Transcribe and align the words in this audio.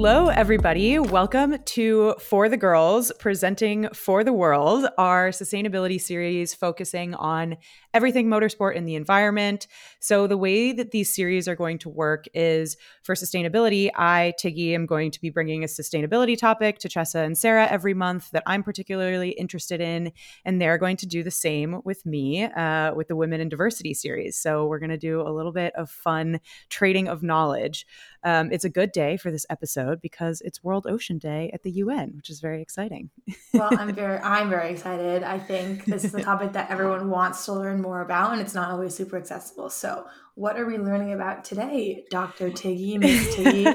Hello, 0.00 0.28
everybody. 0.28 0.96
Welcome 1.00 1.58
to 1.58 2.14
For 2.20 2.48
the 2.48 2.56
Girls, 2.56 3.10
presenting 3.18 3.88
For 3.92 4.22
the 4.22 4.32
World, 4.32 4.86
our 4.96 5.30
sustainability 5.30 6.00
series 6.00 6.54
focusing 6.54 7.14
on 7.14 7.56
everything 7.98 8.28
motorsport 8.28 8.76
and 8.76 8.86
the 8.86 8.94
environment. 8.94 9.66
So, 9.98 10.28
the 10.28 10.36
way 10.36 10.70
that 10.70 10.92
these 10.92 11.12
series 11.12 11.48
are 11.48 11.56
going 11.56 11.78
to 11.78 11.88
work 11.88 12.26
is 12.32 12.76
for 13.02 13.16
sustainability, 13.16 13.90
I, 13.92 14.34
Tiggy, 14.38 14.72
am 14.72 14.86
going 14.86 15.10
to 15.10 15.20
be 15.20 15.30
bringing 15.30 15.64
a 15.64 15.66
sustainability 15.66 16.38
topic 16.38 16.78
to 16.78 16.88
Chessa 16.88 17.24
and 17.26 17.36
Sarah 17.36 17.66
every 17.66 17.94
month 17.94 18.30
that 18.30 18.44
I'm 18.46 18.62
particularly 18.62 19.30
interested 19.30 19.80
in. 19.80 20.12
And 20.44 20.62
they're 20.62 20.78
going 20.78 20.96
to 20.98 21.06
do 21.06 21.24
the 21.24 21.32
same 21.32 21.80
with 21.84 22.06
me 22.06 22.44
uh, 22.44 22.94
with 22.94 23.08
the 23.08 23.16
Women 23.16 23.40
in 23.40 23.48
Diversity 23.48 23.94
series. 23.94 24.38
So, 24.38 24.66
we're 24.66 24.78
going 24.78 24.90
to 24.90 24.96
do 24.96 25.20
a 25.20 25.32
little 25.32 25.52
bit 25.52 25.74
of 25.74 25.90
fun 25.90 26.38
trading 26.68 27.08
of 27.08 27.24
knowledge. 27.24 27.84
Um, 28.22 28.52
it's 28.52 28.64
a 28.64 28.70
good 28.70 28.92
day 28.92 29.16
for 29.16 29.32
this 29.32 29.46
episode 29.50 30.00
because 30.00 30.40
it's 30.42 30.62
World 30.62 30.86
Ocean 30.88 31.18
Day 31.18 31.50
at 31.52 31.62
the 31.64 31.70
UN, 31.82 32.12
which 32.16 32.30
is 32.30 32.40
very 32.40 32.62
exciting. 32.62 33.10
well, 33.54 33.70
I'm 33.72 33.92
very, 34.02 34.18
I'm 34.18 34.50
very 34.50 34.70
excited. 34.70 35.22
I 35.22 35.38
think 35.38 35.84
this 35.84 36.04
is 36.04 36.14
a 36.14 36.22
topic 36.22 36.52
that 36.52 36.70
everyone 36.78 37.10
wants 37.10 37.44
to 37.46 37.52
learn 37.54 37.80
more 37.80 37.87
about, 37.96 38.32
and 38.32 38.40
it's 38.40 38.54
not 38.54 38.70
always 38.70 38.94
super 38.94 39.16
accessible. 39.16 39.70
So, 39.70 40.06
what 40.34 40.56
are 40.56 40.66
we 40.66 40.78
learning 40.78 41.12
about 41.12 41.42
today, 41.42 42.04
Dr. 42.10 42.50
Tiggy, 42.50 42.98
Miss 43.00 43.34
Tiggy? 43.34 43.66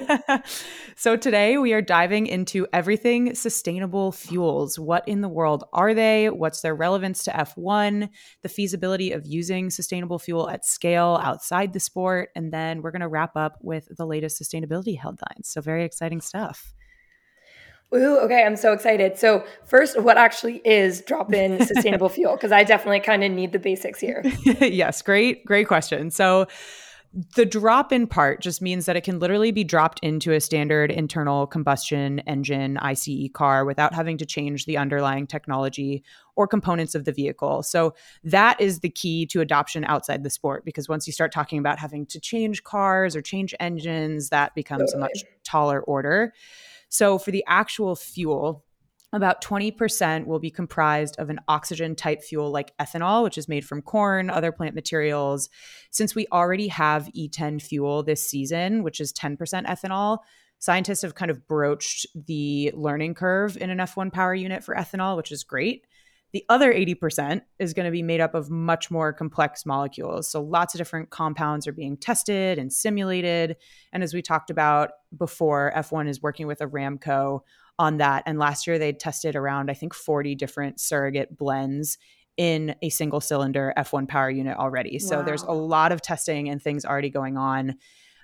so, 0.95 1.17
today 1.17 1.58
we 1.58 1.73
are 1.73 1.81
diving 1.81 2.27
into 2.27 2.68
everything 2.71 3.35
sustainable 3.35 4.12
fuels. 4.12 4.80
What 4.80 5.07
in 5.07 5.21
the 5.21 5.30
world 5.30 5.66
are 5.73 5.94
they? 5.94 6.30
What's 6.30 6.62
their 6.62 6.76
relevance 6.76 7.23
to 7.26 7.31
F1? 7.31 8.09
The 8.41 8.49
feasibility 8.49 9.12
of 9.12 9.26
using 9.26 9.70
sustainable 9.70 10.20
fuel 10.20 10.49
at 10.49 10.66
scale 10.66 11.20
outside 11.21 11.73
the 11.73 11.79
sport. 11.79 12.29
And 12.35 12.54
then 12.54 12.82
we're 12.82 12.91
going 12.91 13.01
to 13.01 13.07
wrap 13.07 13.35
up 13.35 13.57
with 13.62 13.88
the 13.98 14.05
latest 14.05 14.41
sustainability 14.41 14.98
headlines. 14.98 15.49
So, 15.49 15.60
very 15.62 15.84
exciting 15.84 16.21
stuff. 16.21 16.73
Ooh, 17.96 18.18
okay, 18.20 18.44
I'm 18.44 18.55
so 18.55 18.74
excited. 18.74 19.18
So, 19.18 19.46
first, 19.66 20.02
what 20.02 20.18
actually 20.18 20.62
is 20.66 21.02
drop 21.02 21.34
in 21.34 21.66
sustainable 21.66 22.10
fuel? 22.10 22.35
Because 22.35 22.52
I 22.52 22.63
definitely 22.63 23.02
kind 23.02 23.24
of 23.24 23.32
need 23.32 23.52
the 23.52 23.60
basics 23.60 24.00
here. 24.00 24.24
yes, 24.62 25.02
great, 25.02 25.46
great 25.46 25.68
question. 25.68 26.10
So, 26.10 26.48
the 27.35 27.46
drop 27.46 27.91
in 27.91 28.08
part 28.08 28.41
just 28.41 28.60
means 28.60 28.88
that 28.88 28.96
it 28.96 29.04
can 29.04 29.20
literally 29.20 29.52
be 29.52 29.63
dropped 29.63 30.00
into 30.02 30.34
a 30.34 30.41
standard 30.41 30.90
internal 30.90 31.46
combustion 31.46 32.20
engine 32.22 32.77
ICE 32.77 33.30
car 33.34 33.66
without 33.66 33.94
having 33.94 34.18
to 34.18 34.26
change 34.26 34.66
the 34.66 34.78
underlying 34.78 35.28
technology 35.28 36.04
or 36.35 36.48
components 36.48 36.96
of 36.96 37.05
the 37.05 37.12
vehicle. 37.12 37.62
So 37.62 37.94
that 38.24 38.60
is 38.60 38.80
the 38.80 38.90
key 38.90 39.28
to 39.28 39.41
adoption 39.41 39.85
outside 39.85 40.24
the 40.24 40.32
sport 40.32 40.66
because 40.66 40.90
once 40.90 41.05
you 41.05 41.13
start 41.13 41.32
talking 41.32 41.60
about 41.60 41.78
having 41.78 42.07
to 42.07 42.20
change 42.20 42.63
cars 42.63 43.16
or 43.16 43.22
change 43.22 43.54
engines, 43.60 44.30
that 44.30 44.55
becomes 44.55 44.91
totally. 44.91 44.98
a 44.98 45.02
much 45.02 45.24
taller 45.44 45.82
order. 45.82 46.34
So 46.94 47.18
for 47.18 47.32
the 47.32 47.44
actual 47.48 47.96
fuel, 47.96 48.63
about 49.13 49.44
20% 49.44 50.27
will 50.27 50.38
be 50.38 50.52
comprised 50.52 51.16
of 51.18 51.32
an 51.32 51.40
oxygen 51.48 51.96
type 51.96 52.22
fuel 52.22 52.52
like 52.52 52.72
ethanol, 52.77 53.24
which 53.24 53.35
is 53.35 53.48
made 53.48 53.66
from 53.66 53.82
corn, 53.82 54.30
other 54.30 54.52
plant 54.52 54.76
materials. 54.76 55.50
Since 55.90 56.13
we 56.13 56.27
already 56.32 56.68
have 56.68 57.10
E10 57.18 57.63
fuel 57.63 58.04
this 58.04 58.30
season, 58.30 58.84
which 58.84 59.00
is 59.00 59.12
10% 59.12 59.38
ethanol, 59.66 60.20
scientists 60.60 61.02
have 61.02 61.16
kind 61.16 61.32
of 61.32 61.48
broached 61.48 62.05
the 62.13 62.72
learning 62.76 63.16
curve 63.16 63.57
in 63.57 63.72
an 63.72 63.80
F1 63.80 64.13
power 64.13 64.35
unit 64.35 64.63
for 64.63 64.75
ethanol, 64.75 65.18
which 65.18 65.31
is 65.31 65.44
great. 65.44 65.88
The 66.34 66.44
other 66.50 66.73
80% 66.73 67.41
is 67.59 67.73
going 67.73 67.85
to 67.85 67.91
be 67.91 68.01
made 68.01 68.19
up 68.19 68.34
of 68.34 68.50
much 68.50 68.89
more 68.89 69.13
complex 69.13 69.66
molecules. 69.67 70.28
So 70.28 70.41
lots 70.41 70.73
of 70.73 70.79
different 70.79 71.12
compounds 71.12 71.67
are 71.67 71.72
being 71.72 71.95
tested 71.95 72.57
and 72.57 72.73
simulated. 72.73 73.55
And 73.91 74.01
as 74.01 74.16
we 74.16 74.23
talked 74.23 74.49
about 74.49 74.89
before, 75.16 75.72
F1 75.75 76.09
is 76.09 76.23
working 76.23 76.47
with 76.47 76.59
Aramco 76.59 77.41
on 77.77 77.97
that. 77.97 78.23
And 78.25 78.39
last 78.39 78.66
year 78.66 78.79
they 78.79 78.93
tested 78.93 79.35
around, 79.35 79.69
I 79.69 79.75
think, 79.75 79.93
40 79.93 80.33
different 80.33 80.79
surrogate 80.79 81.38
blends 81.38 81.99
in 82.35 82.75
a 82.81 82.89
single 82.89 83.22
cylinder 83.22 83.72
F1 83.77 84.07
power 84.07 84.29
unit 84.29 84.57
already. 84.57 84.97
So 84.97 85.17
wow. 85.17 85.23
there's 85.23 85.43
a 85.43 85.51
lot 85.51 85.91
of 85.91 86.01
testing 86.01 86.49
and 86.49 86.61
things 86.61 86.83
already 86.83 87.11
going 87.11 87.38
on. 87.38 87.75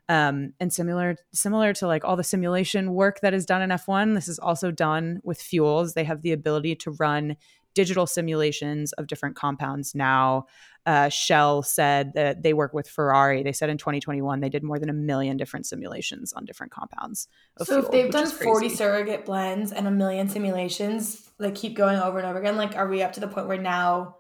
Um, 0.08 0.54
and 0.60 0.74
similar 0.74 1.18
similar 1.36 1.72
to 1.74 1.86
like 1.86 2.04
all 2.04 2.16
the 2.16 2.24
simulation 2.24 2.96
work 2.96 3.20
that 3.20 3.36
is 3.36 3.46
done 3.46 3.62
in 3.62 3.70
F1, 3.70 4.16
this 4.16 4.28
is 4.28 4.40
also 4.40 4.72
done 4.72 5.20
with 5.24 5.40
fuels. 5.40 5.94
They 5.94 6.04
have 6.04 6.24
the 6.24 6.32
ability 6.32 6.78
to 6.78 6.92
run 7.00 7.38
digital 7.74 8.08
simulations 8.08 8.94
of 8.94 9.08
different 9.08 9.36
compounds 9.36 9.96
now. 9.96 10.46
Uh, 10.86 11.10
Shell 11.10 11.64
said 11.64 12.14
that 12.16 12.42
they 12.42 12.54
work 12.54 12.74
with 12.74 12.90
Ferrari. 12.90 13.44
They 13.44 13.52
said 13.52 13.70
in 13.70 13.78
2021 13.78 14.40
they 14.40 14.50
did 14.50 14.64
more 14.64 14.80
than 14.80 14.90
a 14.90 14.94
million 14.94 15.38
different 15.38 15.66
simulations 15.66 16.34
on 16.34 16.46
different 16.46 16.72
compounds. 16.72 17.28
so 17.60 17.66
fuel, 17.66 17.80
if 17.86 17.92
they've 17.92 18.12
done 18.12 18.28
40 18.28 18.70
surrogate 18.70 19.26
blends 19.26 19.72
and 19.72 19.88
a 19.88 19.92
million 19.92 20.30
simulations, 20.30 21.30
like 21.38 21.56
keep 21.56 21.76
going 21.76 22.00
over 22.00 22.18
and 22.18 22.28
over 22.28 22.40
again, 22.40 22.58
like 22.58 22.76
are 22.76 22.88
we 22.88 23.04
up 23.04 23.14
to 23.14 23.20
the 23.20 23.28
point 23.28 23.48
where 23.48 23.58
now 23.58 24.16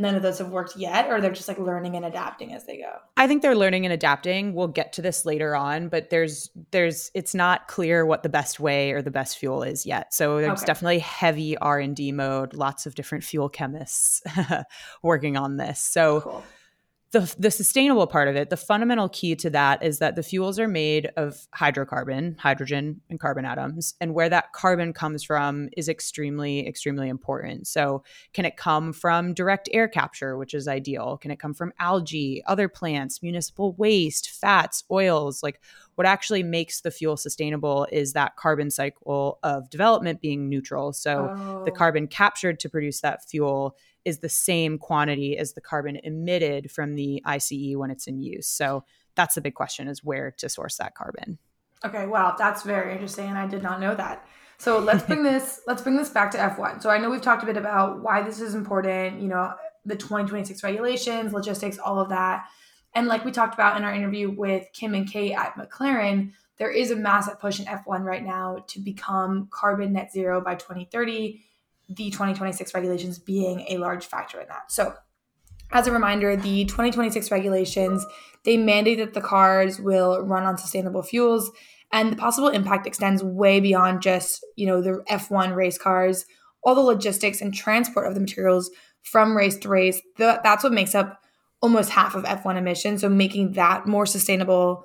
none 0.00 0.14
of 0.14 0.22
those 0.22 0.38
have 0.38 0.48
worked 0.48 0.76
yet 0.76 1.08
or 1.08 1.20
they're 1.20 1.30
just 1.32 1.48
like 1.48 1.58
learning 1.58 1.96
and 1.96 2.04
adapting 2.04 2.52
as 2.52 2.66
they 2.66 2.78
go? 2.78 2.92
I 3.16 3.26
think 3.26 3.42
they're 3.42 3.54
learning 3.54 3.86
and 3.86 3.92
adapting. 3.92 4.54
We'll 4.54 4.68
get 4.68 4.92
to 4.94 5.02
this 5.02 5.24
later 5.24 5.54
on 5.54 5.88
but 5.88 6.10
there's 6.10 6.50
there's 6.70 7.10
it's 7.14 7.34
not 7.34 7.68
clear 7.68 8.04
what 8.06 8.22
the 8.22 8.28
best 8.28 8.60
way 8.60 8.92
or 8.92 9.02
the 9.02 9.10
best 9.10 9.38
fuel 9.38 9.62
is 9.62 9.86
yet. 9.86 10.12
So 10.14 10.40
there's 10.40 10.60
okay. 10.60 10.66
definitely 10.66 10.98
heavy 11.00 11.56
r&d 11.58 12.12
mode 12.12 12.54
lots 12.54 12.86
of 12.86 12.94
different 12.94 13.24
fuel 13.24 13.48
chemists 13.48 14.22
working 15.02 15.36
on 15.36 15.56
this. 15.56 15.80
So 15.80 16.20
cool 16.22 16.44
the, 17.12 17.34
the 17.38 17.50
sustainable 17.50 18.06
part 18.06 18.28
of 18.28 18.36
it, 18.36 18.50
the 18.50 18.56
fundamental 18.56 19.08
key 19.08 19.34
to 19.34 19.50
that 19.50 19.82
is 19.82 19.98
that 19.98 20.14
the 20.14 20.22
fuels 20.22 20.60
are 20.60 20.68
made 20.68 21.10
of 21.16 21.48
hydrocarbon, 21.52 22.38
hydrogen 22.38 23.00
and 23.10 23.18
carbon 23.18 23.44
atoms. 23.44 23.94
And 24.00 24.14
where 24.14 24.28
that 24.28 24.52
carbon 24.52 24.92
comes 24.92 25.24
from 25.24 25.68
is 25.76 25.88
extremely, 25.88 26.66
extremely 26.68 27.08
important. 27.08 27.66
So, 27.66 28.04
can 28.32 28.44
it 28.44 28.56
come 28.56 28.92
from 28.92 29.34
direct 29.34 29.68
air 29.72 29.88
capture, 29.88 30.38
which 30.38 30.54
is 30.54 30.68
ideal? 30.68 31.16
Can 31.16 31.32
it 31.32 31.40
come 31.40 31.52
from 31.52 31.72
algae, 31.80 32.44
other 32.46 32.68
plants, 32.68 33.22
municipal 33.22 33.72
waste, 33.72 34.30
fats, 34.30 34.84
oils? 34.88 35.42
Like, 35.42 35.60
what 35.96 36.06
actually 36.06 36.44
makes 36.44 36.80
the 36.80 36.92
fuel 36.92 37.16
sustainable 37.16 37.88
is 37.90 38.12
that 38.12 38.36
carbon 38.36 38.70
cycle 38.70 39.40
of 39.42 39.68
development 39.68 40.20
being 40.20 40.48
neutral. 40.48 40.92
So, 40.92 41.34
oh. 41.36 41.64
the 41.64 41.72
carbon 41.72 42.06
captured 42.06 42.60
to 42.60 42.68
produce 42.68 43.00
that 43.00 43.28
fuel 43.28 43.76
is 44.04 44.18
the 44.18 44.28
same 44.28 44.78
quantity 44.78 45.36
as 45.36 45.52
the 45.52 45.60
carbon 45.60 45.96
emitted 46.02 46.70
from 46.70 46.94
the 46.94 47.22
ICE 47.24 47.74
when 47.74 47.90
it's 47.90 48.06
in 48.06 48.20
use. 48.20 48.46
So 48.46 48.84
that's 49.14 49.34
the 49.34 49.40
big 49.40 49.54
question 49.54 49.88
is 49.88 50.04
where 50.04 50.30
to 50.38 50.48
source 50.48 50.76
that 50.76 50.94
carbon. 50.94 51.38
Okay, 51.84 52.06
wow, 52.06 52.34
that's 52.38 52.62
very 52.62 52.92
interesting 52.92 53.28
and 53.28 53.38
I 53.38 53.46
did 53.46 53.62
not 53.62 53.80
know 53.80 53.94
that. 53.94 54.26
So 54.58 54.78
let's 54.78 55.04
bring 55.04 55.22
this 55.24 55.60
let's 55.66 55.82
bring 55.82 55.96
this 55.96 56.10
back 56.10 56.30
to 56.32 56.38
F1. 56.38 56.82
So 56.82 56.90
I 56.90 56.98
know 56.98 57.10
we've 57.10 57.22
talked 57.22 57.42
a 57.42 57.46
bit 57.46 57.56
about 57.56 58.02
why 58.02 58.22
this 58.22 58.40
is 58.40 58.54
important, 58.54 59.20
you 59.20 59.28
know, 59.28 59.54
the 59.84 59.96
2026 59.96 60.62
regulations, 60.62 61.32
logistics, 61.32 61.78
all 61.78 61.98
of 61.98 62.10
that. 62.10 62.46
And 62.94 63.06
like 63.06 63.24
we 63.24 63.30
talked 63.30 63.54
about 63.54 63.76
in 63.76 63.84
our 63.84 63.94
interview 63.94 64.30
with 64.30 64.66
Kim 64.72 64.94
and 64.94 65.10
Kate 65.10 65.32
at 65.32 65.54
McLaren, 65.54 66.32
there 66.58 66.70
is 66.70 66.90
a 66.90 66.96
massive 66.96 67.40
push 67.40 67.58
in 67.58 67.66
F1 67.66 68.02
right 68.02 68.24
now 68.24 68.64
to 68.68 68.80
become 68.80 69.48
carbon 69.50 69.94
net 69.94 70.12
zero 70.12 70.40
by 70.42 70.56
2030 70.56 71.42
the 71.90 72.10
2026 72.10 72.74
regulations 72.74 73.18
being 73.18 73.66
a 73.68 73.78
large 73.78 74.06
factor 74.06 74.40
in 74.40 74.48
that. 74.48 74.70
So, 74.70 74.94
as 75.72 75.86
a 75.86 75.92
reminder, 75.92 76.36
the 76.36 76.64
2026 76.64 77.30
regulations 77.30 78.04
they 78.44 78.56
mandate 78.56 78.98
that 78.98 79.12
the 79.12 79.20
cars 79.20 79.78
will 79.78 80.22
run 80.22 80.44
on 80.44 80.56
sustainable 80.56 81.02
fuels, 81.02 81.50
and 81.92 82.10
the 82.10 82.16
possible 82.16 82.48
impact 82.48 82.86
extends 82.86 83.22
way 83.22 83.60
beyond 83.60 84.02
just 84.02 84.44
you 84.56 84.66
know 84.66 84.80
the 84.80 85.02
F1 85.10 85.54
race 85.54 85.78
cars. 85.78 86.24
All 86.62 86.74
the 86.74 86.80
logistics 86.80 87.40
and 87.40 87.54
transport 87.54 88.06
of 88.06 88.14
the 88.14 88.20
materials 88.20 88.70
from 89.02 89.36
race 89.36 89.56
to 89.58 89.68
race, 89.68 90.00
that's 90.18 90.62
what 90.62 90.72
makes 90.72 90.94
up 90.94 91.20
almost 91.62 91.90
half 91.90 92.14
of 92.14 92.24
F1 92.24 92.56
emissions. 92.56 93.00
So 93.00 93.08
making 93.08 93.52
that 93.52 93.86
more 93.86 94.06
sustainable 94.06 94.84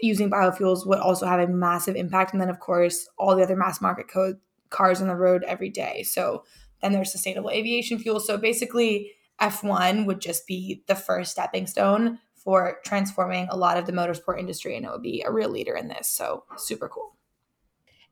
using 0.00 0.30
biofuels 0.30 0.86
would 0.86 0.98
also 0.98 1.26
have 1.26 1.40
a 1.40 1.48
massive 1.48 1.96
impact. 1.96 2.32
And 2.32 2.40
then, 2.40 2.50
of 2.50 2.60
course, 2.60 3.08
all 3.18 3.34
the 3.34 3.42
other 3.42 3.56
mass 3.56 3.80
market 3.80 4.08
code 4.08 4.36
cars 4.70 5.00
on 5.00 5.08
the 5.08 5.16
road 5.16 5.44
every 5.46 5.70
day. 5.70 6.02
So 6.02 6.44
then 6.82 6.92
there's 6.92 7.12
sustainable 7.12 7.50
aviation 7.50 7.98
fuel. 7.98 8.20
So 8.20 8.36
basically, 8.36 9.12
F1 9.40 10.06
would 10.06 10.20
just 10.20 10.46
be 10.46 10.82
the 10.86 10.94
first 10.94 11.32
stepping 11.32 11.66
stone 11.66 12.18
for 12.34 12.78
transforming 12.84 13.48
a 13.50 13.56
lot 13.56 13.76
of 13.76 13.86
the 13.86 13.92
motorsport 13.92 14.38
industry, 14.38 14.76
and 14.76 14.86
it 14.86 14.90
would 14.90 15.02
be 15.02 15.22
a 15.26 15.32
real 15.32 15.50
leader 15.50 15.74
in 15.74 15.88
this. 15.88 16.08
So 16.08 16.44
super 16.56 16.88
cool. 16.88 17.16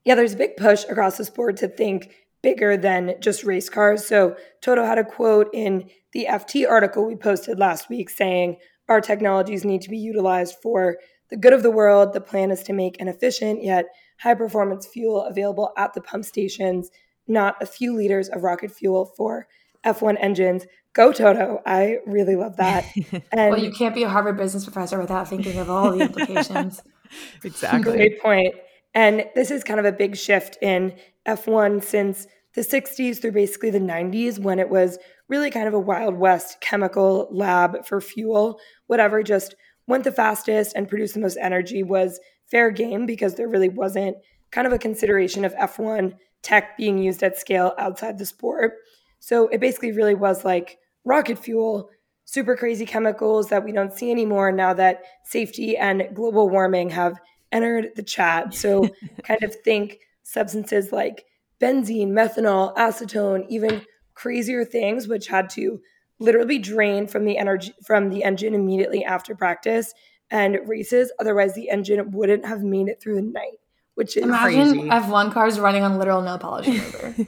Yeah, 0.04 0.16
there's 0.16 0.34
a 0.34 0.38
big 0.38 0.56
push 0.56 0.84
across 0.88 1.16
the 1.16 1.24
sport 1.24 1.56
to 1.58 1.68
think 1.68 2.14
bigger 2.42 2.76
than 2.76 3.14
just 3.20 3.44
race 3.44 3.70
cars. 3.70 4.06
So 4.06 4.36
Toto 4.60 4.84
had 4.84 4.98
a 4.98 5.04
quote 5.04 5.48
in 5.54 5.88
the 6.12 6.26
FT 6.28 6.68
article 6.68 7.06
we 7.06 7.16
posted 7.16 7.58
last 7.58 7.88
week 7.88 8.10
saying, 8.10 8.56
Our 8.88 9.00
technologies 9.00 9.64
need 9.64 9.82
to 9.82 9.90
be 9.90 9.98
utilized 9.98 10.56
for 10.62 10.98
the 11.30 11.36
good 11.36 11.54
of 11.54 11.62
the 11.62 11.70
world. 11.70 12.12
The 12.12 12.20
plan 12.20 12.50
is 12.50 12.62
to 12.64 12.72
make 12.72 13.00
an 13.00 13.08
efficient 13.08 13.62
yet 13.62 13.86
high 14.18 14.34
performance 14.34 14.86
fuel 14.86 15.22
available 15.22 15.72
at 15.76 15.94
the 15.94 16.00
pump 16.00 16.24
stations, 16.24 16.90
not 17.26 17.56
a 17.62 17.66
few 17.66 17.94
liters 17.94 18.28
of 18.28 18.42
rocket 18.42 18.70
fuel 18.70 19.06
for 19.16 19.46
F1 19.84 20.16
engines. 20.20 20.66
Go 20.92 21.12
Toto. 21.12 21.60
I 21.66 21.98
really 22.06 22.36
love 22.36 22.56
that. 22.56 22.86
And 23.32 23.50
well, 23.50 23.58
you 23.58 23.72
can't 23.72 23.94
be 23.94 24.04
a 24.04 24.08
Harvard 24.08 24.36
business 24.36 24.64
professor 24.64 25.00
without 25.00 25.28
thinking 25.28 25.58
of 25.58 25.68
all 25.68 25.90
the 25.92 26.00
implications. 26.04 26.82
exactly. 27.42 27.92
Great 27.92 28.20
point. 28.20 28.54
And 28.94 29.24
this 29.34 29.50
is 29.50 29.64
kind 29.64 29.80
of 29.80 29.86
a 29.86 29.92
big 29.92 30.16
shift 30.16 30.56
in 30.62 30.94
F1 31.26 31.82
since 31.82 32.28
the 32.54 32.60
60s 32.60 33.20
through 33.20 33.32
basically 33.32 33.70
the 33.70 33.80
90s 33.80 34.38
when 34.38 34.60
it 34.60 34.70
was 34.70 34.98
really 35.28 35.50
kind 35.50 35.66
of 35.66 35.74
a 35.74 35.80
Wild 35.80 36.14
West 36.14 36.60
chemical 36.60 37.28
lab 37.32 37.84
for 37.84 38.00
fuel. 38.00 38.60
Whatever 38.86 39.22
just 39.24 39.56
went 39.86 40.04
the 40.04 40.12
fastest 40.12 40.74
and 40.76 40.88
produced 40.88 41.14
the 41.14 41.20
most 41.20 41.38
energy 41.40 41.82
was 41.82 42.20
fair 42.54 42.70
game 42.70 43.04
because 43.04 43.34
there 43.34 43.48
really 43.48 43.68
wasn't 43.68 44.16
kind 44.52 44.64
of 44.64 44.72
a 44.72 44.78
consideration 44.78 45.44
of 45.44 45.52
F1 45.56 46.14
tech 46.40 46.76
being 46.76 46.98
used 46.98 47.20
at 47.24 47.36
scale 47.36 47.74
outside 47.78 48.16
the 48.16 48.24
sport. 48.24 48.74
So 49.18 49.48
it 49.48 49.60
basically 49.60 49.90
really 49.90 50.14
was 50.14 50.44
like 50.44 50.78
rocket 51.04 51.36
fuel, 51.36 51.90
super 52.26 52.54
crazy 52.54 52.86
chemicals 52.86 53.48
that 53.48 53.64
we 53.64 53.72
don't 53.72 53.92
see 53.92 54.08
anymore 54.08 54.52
now 54.52 54.72
that 54.74 55.02
safety 55.24 55.76
and 55.76 56.08
global 56.14 56.48
warming 56.48 56.90
have 56.90 57.18
entered 57.50 57.88
the 57.96 58.04
chat. 58.04 58.54
So 58.54 58.88
kind 59.24 59.42
of 59.42 59.52
think 59.56 59.98
substances 60.22 60.92
like 60.92 61.24
benzene, 61.60 62.10
methanol, 62.10 62.72
acetone, 62.76 63.46
even 63.48 63.82
crazier 64.14 64.64
things, 64.64 65.08
which 65.08 65.26
had 65.26 65.50
to 65.50 65.80
literally 66.20 66.60
drain 66.60 67.08
from 67.08 67.24
the 67.24 67.36
energy 67.36 67.74
from 67.84 68.10
the 68.10 68.22
engine 68.22 68.54
immediately 68.54 69.04
after 69.04 69.34
practice 69.34 69.92
and 70.30 70.58
races. 70.66 71.12
Otherwise, 71.18 71.54
the 71.54 71.70
engine 71.70 72.10
wouldn't 72.10 72.44
have 72.46 72.62
made 72.62 72.88
it 72.88 73.00
through 73.00 73.16
the 73.16 73.22
night. 73.22 73.58
Which 73.94 74.16
is 74.16 74.24
imagine 74.24 74.90
F 74.90 75.08
one 75.08 75.30
cars 75.30 75.60
running 75.60 75.84
on 75.84 75.98
literal 75.98 76.20
no 76.20 76.36
polish 76.36 76.66
remover. 76.66 77.14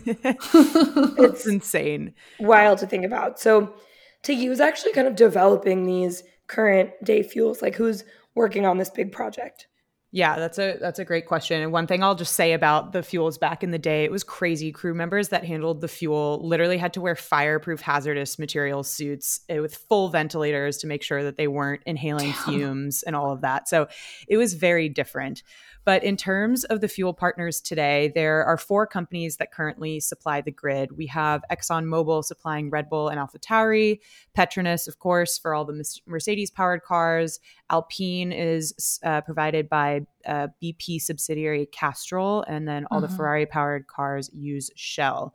it's 1.22 1.46
insane, 1.46 2.12
wild 2.40 2.78
to 2.78 2.88
think 2.88 3.04
about. 3.04 3.38
So, 3.38 3.74
Tiggy 4.24 4.48
was 4.48 4.58
actually 4.58 4.92
kind 4.92 5.06
of 5.06 5.14
developing 5.14 5.84
these 5.84 6.24
current 6.48 6.90
day 7.04 7.22
fuels. 7.22 7.62
Like, 7.62 7.76
who's 7.76 8.04
working 8.34 8.66
on 8.66 8.78
this 8.78 8.90
big 8.90 9.12
project? 9.12 9.68
Yeah, 10.16 10.38
that's 10.38 10.58
a 10.58 10.78
that's 10.80 10.98
a 10.98 11.04
great 11.04 11.26
question. 11.26 11.60
And 11.60 11.72
one 11.72 11.86
thing 11.86 12.02
I'll 12.02 12.14
just 12.14 12.36
say 12.36 12.54
about 12.54 12.92
the 12.92 13.02
fuels 13.02 13.36
back 13.36 13.62
in 13.62 13.70
the 13.70 13.78
day, 13.78 14.02
it 14.02 14.10
was 14.10 14.24
crazy. 14.24 14.72
Crew 14.72 14.94
members 14.94 15.28
that 15.28 15.44
handled 15.44 15.82
the 15.82 15.88
fuel 15.88 16.40
literally 16.42 16.78
had 16.78 16.94
to 16.94 17.02
wear 17.02 17.14
fireproof 17.14 17.82
hazardous 17.82 18.38
material 18.38 18.82
suits 18.82 19.42
eh, 19.50 19.58
with 19.58 19.76
full 19.76 20.08
ventilators 20.08 20.78
to 20.78 20.86
make 20.86 21.02
sure 21.02 21.22
that 21.22 21.36
they 21.36 21.48
weren't 21.48 21.82
inhaling 21.84 22.30
Damn. 22.30 22.44
fumes 22.44 23.02
and 23.02 23.14
all 23.14 23.30
of 23.30 23.42
that. 23.42 23.68
So 23.68 23.88
it 24.26 24.38
was 24.38 24.54
very 24.54 24.88
different. 24.88 25.42
But 25.86 26.02
in 26.02 26.16
terms 26.16 26.64
of 26.64 26.80
the 26.80 26.88
fuel 26.88 27.14
partners 27.14 27.60
today, 27.60 28.10
there 28.12 28.44
are 28.44 28.56
four 28.56 28.88
companies 28.88 29.36
that 29.36 29.52
currently 29.52 30.00
supply 30.00 30.40
the 30.40 30.50
grid. 30.50 30.96
We 30.96 31.06
have 31.06 31.44
ExxonMobil 31.48 32.24
supplying 32.24 32.70
Red 32.70 32.90
Bull 32.90 33.08
and 33.08 33.20
AlphaTauri, 33.20 34.00
Petronas, 34.36 34.88
of 34.88 34.98
course, 34.98 35.38
for 35.38 35.54
all 35.54 35.64
the 35.64 35.84
Mercedes 36.04 36.50
powered 36.50 36.82
cars. 36.82 37.38
Alpine 37.70 38.32
is 38.32 38.98
uh, 39.04 39.20
provided 39.20 39.68
by 39.68 40.05
uh, 40.26 40.48
BP 40.62 41.00
subsidiary 41.00 41.66
Castrol, 41.66 42.44
and 42.48 42.66
then 42.66 42.86
all 42.90 43.00
the 43.00 43.06
mm-hmm. 43.06 43.16
Ferrari 43.16 43.46
powered 43.46 43.86
cars 43.86 44.30
use 44.32 44.70
Shell. 44.76 45.34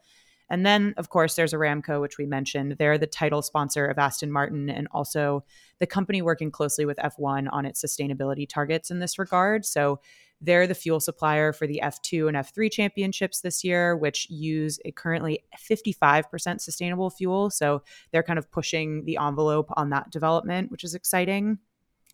And 0.51 0.65
then, 0.65 0.93
of 0.97 1.09
course, 1.09 1.35
there's 1.35 1.53
Aramco, 1.53 2.01
which 2.01 2.17
we 2.17 2.25
mentioned. 2.25 2.75
They're 2.77 2.97
the 2.97 3.07
title 3.07 3.41
sponsor 3.41 3.85
of 3.85 3.97
Aston 3.97 4.29
Martin 4.29 4.69
and 4.69 4.85
also 4.91 5.45
the 5.79 5.87
company 5.87 6.21
working 6.21 6.51
closely 6.51 6.83
with 6.83 6.97
F1 6.97 7.47
on 7.53 7.65
its 7.65 7.81
sustainability 7.81 8.47
targets 8.47 8.91
in 8.91 8.99
this 8.99 9.17
regard. 9.17 9.65
So 9.65 10.01
they're 10.41 10.67
the 10.67 10.75
fuel 10.75 10.99
supplier 10.99 11.53
for 11.53 11.67
the 11.67 11.79
F2 11.81 12.27
and 12.27 12.35
F3 12.35 12.69
championships 12.69 13.39
this 13.39 13.63
year, 13.63 13.95
which 13.95 14.29
use 14.29 14.77
a 14.83 14.91
currently 14.91 15.43
55% 15.57 16.59
sustainable 16.59 17.09
fuel. 17.09 17.49
So 17.49 17.83
they're 18.11 18.21
kind 18.21 18.39
of 18.39 18.51
pushing 18.51 19.05
the 19.05 19.17
envelope 19.21 19.69
on 19.77 19.91
that 19.91 20.09
development, 20.09 20.69
which 20.69 20.83
is 20.83 20.95
exciting. 20.95 21.59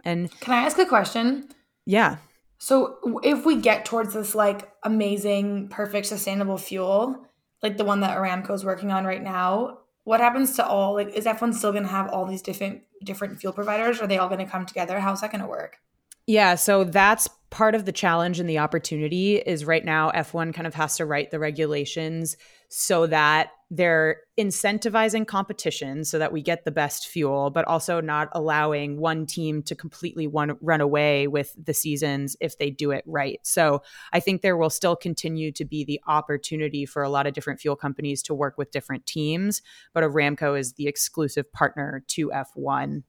And 0.04 0.30
can 0.42 0.54
I 0.54 0.57
ask 0.57 0.77
a 0.77 0.86
question? 0.86 1.50
Yeah. 1.86 2.18
So 2.57 3.19
if 3.24 3.45
we 3.45 3.56
get 3.56 3.86
towards 3.86 4.13
this 4.13 4.33
like 4.33 4.71
amazing, 4.83 5.69
perfect, 5.69 6.07
sustainable 6.07 6.57
fuel, 6.57 7.27
like 7.62 7.77
the 7.77 7.86
one 7.86 8.01
that 8.01 8.18
Aramco 8.18 8.51
is 8.51 8.65
working 8.65 8.92
on 8.92 9.06
right 9.06 9.21
now, 9.21 9.80
what 10.04 10.19
happens 10.19 10.56
to 10.56 10.65
all 10.65 10.94
like 10.94 11.09
is 11.09 11.25
F1 11.25 11.54
still 11.54 11.71
going 11.71 11.83
to 11.83 11.89
have 11.89 12.09
all 12.09 12.25
these 12.25 12.42
different 12.42 12.81
different 13.04 13.39
fuel 13.39 13.54
providers? 13.54 14.01
Are 14.01 14.07
they 14.07 14.18
all 14.18 14.30
going 14.30 14.44
to 14.44 14.51
come 14.51 14.65
together? 14.65 15.00
How's 15.00 15.21
that 15.21 15.31
going 15.31 15.42
to 15.42 15.48
work? 15.48 15.77
Yeah, 16.25 16.56
so 16.56 16.83
that's 16.83 17.30
part 17.50 17.75
of 17.75 17.86
the 17.86 17.92
challenge 17.92 18.39
and 18.39 18.50
the 18.50 18.59
opportunity 18.59 19.38
is 19.38 19.63
right 19.63 19.86
now 19.86 20.12
F1 20.12 20.54
kind 20.54 20.68
of 20.68 20.74
has 20.74 20.98
to 20.98 21.06
write 21.06 21.31
the 21.31 21.39
regulations 21.39 22.36
so 22.69 23.07
that 23.07 23.51
they're 23.69 24.21
incentivizing 24.39 25.27
competition 25.27 26.05
so 26.05 26.19
that 26.19 26.31
we 26.31 26.41
get 26.41 26.63
the 26.63 26.71
best 26.71 27.07
fuel, 27.07 27.49
but 27.49 27.65
also 27.65 27.99
not 27.99 28.29
allowing 28.31 28.97
one 28.97 29.25
team 29.25 29.61
to 29.63 29.75
completely 29.75 30.25
one, 30.25 30.57
run 30.61 30.79
away 30.79 31.27
with 31.27 31.53
the 31.61 31.73
seasons 31.73 32.37
if 32.39 32.57
they 32.57 32.69
do 32.69 32.91
it 32.91 33.03
right. 33.05 33.39
So 33.43 33.83
I 34.13 34.19
think 34.21 34.41
there 34.41 34.55
will 34.55 34.69
still 34.69 34.95
continue 34.95 35.51
to 35.53 35.65
be 35.65 35.83
the 35.83 35.99
opportunity 36.07 36.85
for 36.85 37.03
a 37.03 37.09
lot 37.09 37.27
of 37.27 37.33
different 37.33 37.59
fuel 37.59 37.75
companies 37.75 38.21
to 38.23 38.33
work 38.33 38.57
with 38.57 38.71
different 38.71 39.05
teams, 39.05 39.61
but 39.93 40.03
Aramco 40.03 40.57
is 40.57 40.73
the 40.73 40.87
exclusive 40.87 41.51
partner 41.51 42.03
to 42.07 42.29
F1 42.29 43.03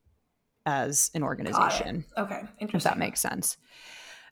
as 0.67 1.11
an 1.15 1.23
organization. 1.23 2.05
Okay, 2.17 2.43
interesting. 2.59 2.77
If 2.77 2.83
that 2.95 2.99
makes 2.99 3.21
sense. 3.21 3.57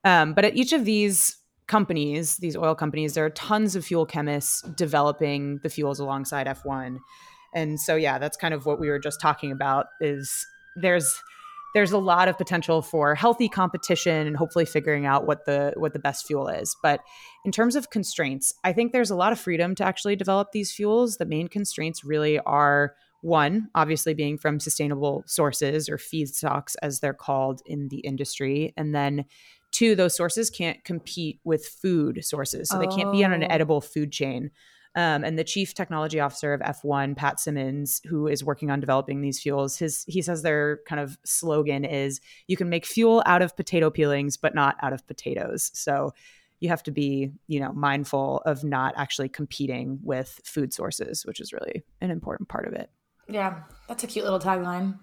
Um, 0.04 0.34
but 0.34 0.44
at 0.44 0.56
each 0.56 0.72
of 0.72 0.84
these 0.84 1.36
companies, 1.68 2.36
these 2.36 2.56
oil 2.56 2.74
companies, 2.74 3.14
there 3.14 3.24
are 3.24 3.30
tons 3.30 3.76
of 3.76 3.84
fuel 3.84 4.06
chemists 4.06 4.62
developing 4.76 5.58
the 5.62 5.68
fuels 5.68 5.98
alongside 5.98 6.46
F1. 6.46 6.98
And 7.54 7.80
so 7.80 7.96
yeah, 7.96 8.18
that's 8.18 8.36
kind 8.36 8.54
of 8.54 8.66
what 8.66 8.78
we 8.78 8.88
were 8.88 8.98
just 8.98 9.20
talking 9.20 9.50
about 9.52 9.86
is 10.00 10.46
there's 10.76 11.22
there's 11.74 11.92
a 11.92 11.98
lot 11.98 12.26
of 12.26 12.38
potential 12.38 12.80
for 12.80 13.14
healthy 13.14 13.50
competition 13.50 14.26
and 14.26 14.34
hopefully 14.34 14.64
figuring 14.64 15.04
out 15.04 15.26
what 15.26 15.44
the 15.44 15.74
what 15.76 15.92
the 15.92 15.98
best 15.98 16.26
fuel 16.26 16.48
is. 16.48 16.74
But 16.82 17.00
in 17.44 17.52
terms 17.52 17.76
of 17.76 17.90
constraints, 17.90 18.54
I 18.64 18.72
think 18.72 18.92
there's 18.92 19.10
a 19.10 19.16
lot 19.16 19.32
of 19.32 19.38
freedom 19.38 19.74
to 19.74 19.84
actually 19.84 20.16
develop 20.16 20.52
these 20.52 20.72
fuels. 20.72 21.18
The 21.18 21.26
main 21.26 21.48
constraints 21.48 22.04
really 22.04 22.38
are 22.40 22.94
one, 23.20 23.68
obviously 23.74 24.14
being 24.14 24.38
from 24.38 24.60
sustainable 24.60 25.24
sources 25.26 25.88
or 25.88 25.98
feedstocks, 25.98 26.76
as 26.80 27.00
they're 27.00 27.12
called 27.12 27.60
in 27.66 27.88
the 27.88 27.98
industry. 27.98 28.72
And 28.76 28.94
then 28.94 29.24
two, 29.76 29.94
those 29.94 30.16
sources 30.16 30.48
can't 30.48 30.82
compete 30.84 31.38
with 31.44 31.66
food 31.66 32.24
sources. 32.24 32.70
So 32.70 32.78
oh. 32.78 32.80
they 32.80 32.86
can't 32.86 33.12
be 33.12 33.24
on 33.24 33.32
an 33.32 33.44
oh. 33.44 33.48
edible 33.50 33.80
food 33.80 34.10
chain. 34.10 34.50
Um, 34.94 35.24
and 35.24 35.38
the 35.38 35.44
chief 35.44 35.74
technology 35.74 36.20
officer 36.20 36.54
of 36.54 36.62
F1, 36.62 37.16
Pat 37.16 37.38
Symonds, 37.38 38.00
who 38.06 38.26
is 38.26 38.42
working 38.42 38.70
on 38.70 38.80
developing 38.80 39.20
these 39.20 39.38
fuels, 39.38 39.76
his 39.76 40.06
he 40.08 40.22
says 40.22 40.42
their 40.42 40.80
kind 40.88 41.00
of 41.00 41.18
slogan 41.22 41.84
is 41.84 42.22
you 42.46 42.56
can 42.56 42.70
make 42.70 42.86
fuel 42.86 43.22
out 43.26 43.42
of 43.42 43.54
potato 43.54 43.90
peelings, 43.90 44.38
but 44.38 44.54
not 44.54 44.76
out 44.80 44.94
of 44.94 45.06
potatoes. 45.06 45.70
So 45.74 46.14
you 46.60 46.70
have 46.70 46.82
to 46.84 46.90
be, 46.90 47.32
you 47.46 47.60
know, 47.60 47.72
mindful 47.74 48.40
of 48.46 48.64
not 48.64 48.94
actually 48.96 49.28
competing 49.28 49.98
with 50.02 50.40
food 50.44 50.72
sources, 50.72 51.26
which 51.26 51.40
is 51.40 51.52
really 51.52 51.82
an 52.00 52.10
important 52.10 52.48
part 52.48 52.66
of 52.66 52.72
it. 52.72 52.88
Yeah, 53.28 53.64
that's 53.88 54.02
a 54.02 54.06
cute 54.06 54.24
little 54.24 54.40
tagline. 54.40 54.98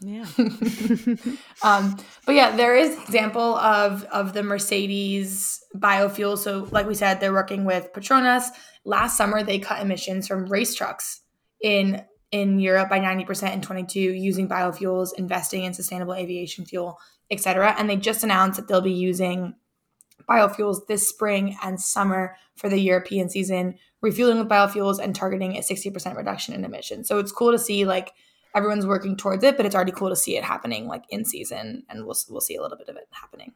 Yeah. 0.00 0.26
um, 1.62 1.96
but 2.26 2.34
yeah, 2.34 2.54
there 2.56 2.76
is 2.76 2.96
example 3.02 3.56
of 3.56 4.04
of 4.04 4.32
the 4.32 4.42
Mercedes 4.42 5.64
biofuel. 5.76 6.36
So, 6.36 6.68
like 6.70 6.86
we 6.86 6.94
said, 6.94 7.20
they're 7.20 7.32
working 7.32 7.64
with 7.64 7.92
Petronas. 7.92 8.44
Last 8.84 9.16
summer, 9.16 9.42
they 9.42 9.58
cut 9.58 9.80
emissions 9.80 10.28
from 10.28 10.46
race 10.46 10.74
trucks 10.74 11.22
in 11.60 12.04
in 12.32 12.58
Europe 12.58 12.88
by 12.88 12.98
90% 12.98 13.54
in 13.54 13.60
22 13.60 14.00
using 14.00 14.48
biofuels, 14.48 15.10
investing 15.16 15.62
in 15.62 15.72
sustainable 15.72 16.14
aviation 16.14 16.64
fuel, 16.64 16.98
etc. 17.30 17.76
And 17.78 17.88
they 17.88 17.96
just 17.96 18.24
announced 18.24 18.56
that 18.56 18.66
they'll 18.66 18.80
be 18.80 18.90
using 18.90 19.54
biofuels 20.28 20.86
this 20.88 21.08
spring 21.08 21.56
and 21.62 21.80
summer 21.80 22.36
for 22.56 22.68
the 22.68 22.80
European 22.80 23.28
season, 23.28 23.78
refueling 24.00 24.38
with 24.38 24.48
biofuels 24.48 24.98
and 24.98 25.14
targeting 25.14 25.56
a 25.56 25.60
60% 25.60 26.16
reduction 26.16 26.54
in 26.54 26.64
emissions. 26.64 27.06
So 27.06 27.18
it's 27.18 27.32
cool 27.32 27.52
to 27.52 27.58
see 27.58 27.84
like 27.84 28.12
everyone's 28.54 28.86
working 28.86 29.16
towards 29.16 29.44
it, 29.44 29.56
but 29.56 29.66
it's 29.66 29.74
already 29.74 29.92
cool 29.92 30.10
to 30.10 30.16
see 30.16 30.36
it 30.36 30.44
happening 30.44 30.86
like 30.86 31.04
in 31.08 31.24
season 31.24 31.84
and 31.88 32.04
we'll 32.04 32.16
we'll 32.28 32.40
see 32.40 32.56
a 32.56 32.62
little 32.62 32.78
bit 32.78 32.88
of 32.88 32.96
it 32.96 33.08
happening. 33.10 33.52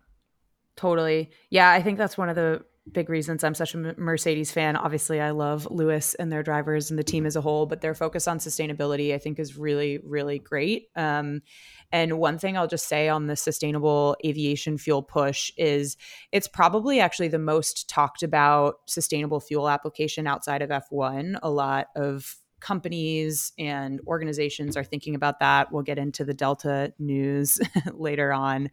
Totally. 0.76 1.30
Yeah, 1.50 1.72
I 1.72 1.82
think 1.82 1.98
that's 1.98 2.16
one 2.16 2.28
of 2.28 2.36
the 2.36 2.64
big 2.92 3.08
reasons 3.08 3.44
I'm 3.44 3.54
such 3.54 3.74
a 3.74 3.94
Mercedes 3.98 4.50
fan. 4.50 4.76
Obviously, 4.76 5.20
I 5.20 5.30
love 5.30 5.66
Lewis 5.70 6.14
and 6.14 6.30
their 6.30 6.42
drivers 6.42 6.90
and 6.90 6.98
the 6.98 7.04
team 7.04 7.26
as 7.26 7.36
a 7.36 7.40
whole, 7.40 7.66
but 7.66 7.80
their 7.80 7.94
focus 7.94 8.28
on 8.28 8.38
sustainability, 8.38 9.14
I 9.14 9.18
think, 9.18 9.38
is 9.38 9.56
really, 9.56 9.98
really 10.04 10.38
great. 10.38 10.88
Um, 10.96 11.42
and 11.90 12.18
one 12.18 12.38
thing 12.38 12.56
I'll 12.56 12.68
just 12.68 12.88
say 12.88 13.08
on 13.08 13.26
the 13.26 13.36
sustainable 13.36 14.16
aviation 14.24 14.78
fuel 14.78 15.02
push 15.02 15.50
is 15.56 15.96
it's 16.32 16.48
probably 16.48 17.00
actually 17.00 17.28
the 17.28 17.38
most 17.38 17.88
talked 17.88 18.22
about 18.22 18.76
sustainable 18.86 19.40
fuel 19.40 19.68
application 19.68 20.26
outside 20.26 20.62
of 20.62 20.70
F1. 20.70 21.38
A 21.42 21.50
lot 21.50 21.88
of 21.96 22.36
companies 22.60 23.52
and 23.58 24.00
organizations 24.06 24.76
are 24.76 24.84
thinking 24.84 25.14
about 25.14 25.40
that. 25.40 25.72
We'll 25.72 25.82
get 25.82 25.98
into 25.98 26.24
the 26.24 26.34
Delta 26.34 26.92
news 26.98 27.58
later 27.92 28.32
on. 28.32 28.70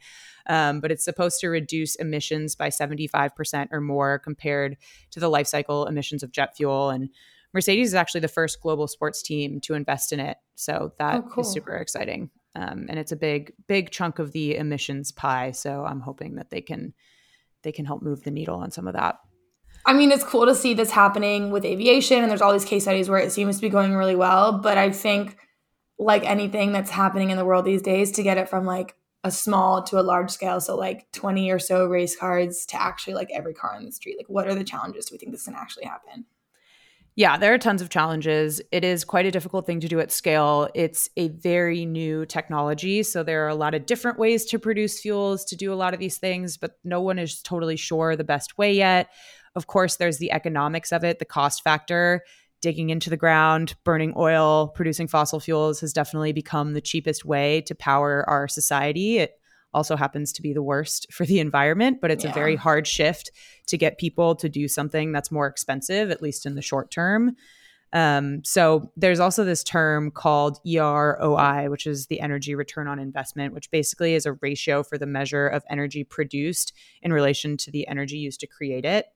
Um, 0.48 0.80
but 0.80 0.92
it's 0.92 1.06
supposed 1.06 1.40
to 1.42 1.50
reduce 1.50 1.96
emissions 1.96 2.56
by 2.56 2.70
75% 2.70 3.68
or 3.72 3.82
more 3.82 4.20
compared 4.20 4.78
to 5.12 5.20
the 5.20 5.30
life 5.30 5.48
cycle 5.48 5.86
emissions 5.86 6.24
of 6.24 6.32
jet 6.32 6.56
fuel. 6.56 6.90
And 6.90 7.10
Mercedes 7.54 7.90
is 7.90 7.96
actually 7.96 8.22
the 8.22 8.28
first 8.28 8.62
global 8.62 8.88
sports 8.88 9.22
team 9.22 9.60
to 9.62 9.74
invest 9.74 10.12
in 10.12 10.20
it. 10.20 10.38
So 10.56 10.94
that 11.00 11.16
oh, 11.16 11.22
cool. 11.24 11.44
is 11.44 11.52
super 11.52 11.76
exciting. 11.76 12.30
Um, 12.56 12.86
and 12.90 12.98
it's 12.98 13.12
a 13.12 13.18
big, 13.18 13.54
big 13.68 13.92
chunk 13.92 14.20
of 14.20 14.32
the 14.32 14.56
emissions 14.56 15.12
pie. 15.12 15.52
So 15.52 15.86
I'm 15.86 16.00
hoping 16.00 16.36
that 16.36 16.50
they 16.50 16.62
can 16.62 16.94
they 17.64 17.72
can 17.72 17.86
help 17.86 18.04
move 18.04 18.24
the 18.24 18.32
needle 18.32 18.58
on 18.58 18.70
some 18.70 18.88
of 18.88 18.94
that. 18.94 19.18
I 19.86 19.94
mean, 19.94 20.12
it's 20.12 20.24
cool 20.24 20.46
to 20.46 20.56
see 20.56 20.74
this 20.74 20.92
happening 20.92 21.52
with 21.52 21.64
aviation, 21.64 22.22
and 22.22 22.30
there's 22.30 22.42
all 22.42 22.54
these 22.54 22.66
case 22.66 22.84
studies 22.84 23.10
where 23.10 23.20
it 23.20 23.32
seems 23.32 23.58
to 23.58 23.62
be 23.62 23.70
going 23.70 23.96
really 23.96 24.16
well. 24.16 24.60
But 24.60 24.78
I 24.78 24.92
think, 24.92 25.38
like 26.00 26.26
anything 26.26 26.72
that's 26.72 26.90
happening 26.90 27.30
in 27.30 27.38
the 27.38 27.46
world 27.46 27.66
these 27.66 27.82
days, 27.82 28.12
to 28.14 28.24
get 28.24 28.38
it 28.38 28.50
from 28.50 28.66
like 28.66 28.96
a 29.24 29.32
small 29.32 29.84
to 29.84 30.00
a 30.00 30.02
large 30.02 30.32
scale, 30.32 30.60
so 30.60 30.76
like 30.76 31.12
20 31.12 31.52
or 31.52 31.60
so 31.60 31.86
race 31.86 32.16
cars 32.16 32.66
to 32.68 32.82
actually 32.82 33.14
like 33.14 33.30
every 33.34 33.54
car 33.54 33.76
in 33.78 33.86
the 33.86 33.92
street, 33.92 34.18
like 34.18 34.30
what 34.30 34.48
are 34.48 34.56
the 34.56 34.64
challenges? 34.64 35.06
Do 35.06 35.14
we 35.14 35.18
think 35.18 35.32
this 35.32 35.46
can 35.46 35.56
actually 35.56 35.86
happen? 35.86 36.26
Yeah, 37.18 37.38
there 37.38 37.54
are 37.54 37.58
tons 37.58 37.82
of 37.82 37.90
challenges. 37.90 38.62
It 38.74 38.84
is 38.84 39.06
quite 39.06 39.26
a 39.26 39.32
difficult 39.32 39.66
thing 39.66 39.80
to 39.80 39.88
do 39.88 40.02
at 40.02 40.12
scale. 40.12 40.68
It's 40.76 41.10
a 41.16 41.30
very 41.30 41.86
new 41.86 42.26
technology. 42.26 43.04
So 43.04 43.24
there 43.24 43.46
are 43.46 43.50
a 43.50 43.56
lot 43.56 43.74
of 43.74 43.86
different 43.86 44.20
ways 44.20 44.44
to 44.48 44.60
produce 44.60 45.00
fuels 45.00 45.46
to 45.46 45.56
do 45.56 45.72
a 45.72 45.76
lot 45.76 45.94
of 45.94 46.00
these 46.02 46.18
things, 46.18 46.58
but 46.58 46.78
no 46.84 47.00
one 47.00 47.18
is 47.18 47.42
totally 47.42 47.78
sure 47.78 48.18
the 48.18 48.26
best 48.26 48.58
way 48.58 48.74
yet. 48.74 49.10
Of 49.56 49.68
course, 49.68 49.96
there's 49.96 50.18
the 50.18 50.32
economics 50.32 50.92
of 50.92 51.04
it, 51.04 51.20
the 51.20 51.26
cost 51.26 51.64
factor. 51.64 52.24
Digging 52.62 52.90
into 52.90 53.10
the 53.10 53.18
ground, 53.18 53.76
burning 53.84 54.14
oil, 54.18 54.70
producing 54.70 55.08
fossil 55.08 55.40
fuels 55.40 55.82
has 55.82 55.94
definitely 55.94 56.34
become 56.34 56.74
the 56.74 56.82
cheapest 56.82 57.24
way 57.24 57.62
to 57.62 57.76
power 57.76 58.28
our 58.28 58.48
society. 58.48 59.20
It 59.20 59.40
also 59.74 59.96
happens 59.96 60.32
to 60.34 60.42
be 60.42 60.54
the 60.54 60.64
worst 60.64 61.06
for 61.14 61.26
the 61.26 61.40
environment, 61.40 62.00
but 62.02 62.12
it's 62.12 62.24
yeah. 62.24 62.32
a 62.32 62.34
very 62.34 62.56
hard 62.56 62.88
shift 62.88 63.32
to 63.68 63.78
get 63.78 63.98
people 63.98 64.36
to 64.36 64.50
do 64.50 64.68
something 64.68 65.12
that's 65.12 65.32
more 65.32 65.48
expensive, 65.48 66.10
at 66.10 66.22
least 66.22 66.46
in 66.46 66.56
the 66.56 66.62
short 66.62 66.90
term. 66.90 67.36
Um, 67.94 68.44
so 68.44 68.92
there's 68.98 69.22
also 69.22 69.46
this 69.46 69.64
term 69.64 70.12
called 70.12 70.60
EROI, 70.66 71.70
which 71.70 71.88
is 71.88 72.08
the 72.08 72.20
energy 72.20 72.54
return 72.54 72.88
on 72.88 73.00
investment, 73.00 73.54
which 73.54 73.72
basically 73.72 74.16
is 74.16 74.26
a 74.26 74.34
ratio 74.34 74.84
for 74.84 74.98
the 74.98 75.06
measure 75.06 75.48
of 75.48 75.64
energy 75.70 76.04
produced 76.04 76.74
in 77.02 77.14
relation 77.14 77.56
to 77.58 77.72
the 77.72 77.88
energy 77.88 78.18
used 78.18 78.42
to 78.42 78.48
create 78.48 78.84
it. 78.84 79.08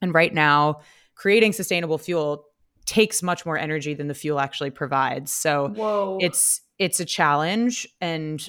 And 0.00 0.14
right 0.14 0.32
now, 0.32 0.80
creating 1.14 1.52
sustainable 1.52 1.98
fuel 1.98 2.44
takes 2.86 3.22
much 3.22 3.44
more 3.44 3.58
energy 3.58 3.94
than 3.94 4.08
the 4.08 4.14
fuel 4.14 4.40
actually 4.40 4.70
provides. 4.70 5.32
So 5.32 5.68
Whoa. 5.68 6.18
it's 6.20 6.62
it's 6.78 7.00
a 7.00 7.04
challenge 7.04 7.86
and 8.00 8.48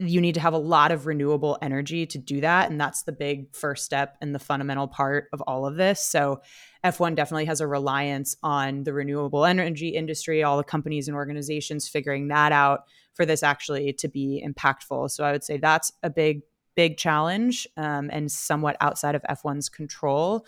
you 0.00 0.20
need 0.20 0.34
to 0.34 0.40
have 0.40 0.52
a 0.52 0.58
lot 0.58 0.92
of 0.92 1.06
renewable 1.06 1.58
energy 1.60 2.06
to 2.06 2.18
do 2.18 2.40
that 2.40 2.70
and 2.70 2.80
that's 2.80 3.02
the 3.02 3.12
big 3.12 3.54
first 3.54 3.84
step 3.84 4.16
and 4.20 4.32
the 4.32 4.38
fundamental 4.38 4.86
part 4.86 5.26
of 5.32 5.40
all 5.42 5.66
of 5.66 5.74
this 5.74 6.00
so 6.00 6.40
f1 6.84 7.16
definitely 7.16 7.44
has 7.44 7.60
a 7.60 7.66
reliance 7.66 8.36
on 8.42 8.84
the 8.84 8.92
renewable 8.92 9.44
energy 9.44 9.88
industry 9.88 10.42
all 10.42 10.56
the 10.56 10.62
companies 10.62 11.08
and 11.08 11.16
organizations 11.16 11.88
figuring 11.88 12.28
that 12.28 12.52
out 12.52 12.82
for 13.14 13.26
this 13.26 13.42
actually 13.42 13.92
to 13.92 14.06
be 14.06 14.44
impactful 14.46 15.10
so 15.10 15.24
i 15.24 15.32
would 15.32 15.42
say 15.42 15.56
that's 15.56 15.90
a 16.04 16.10
big 16.10 16.42
big 16.76 16.96
challenge 16.96 17.66
um, 17.76 18.08
and 18.12 18.30
somewhat 18.30 18.76
outside 18.80 19.16
of 19.16 19.22
f1's 19.28 19.68
control 19.68 20.46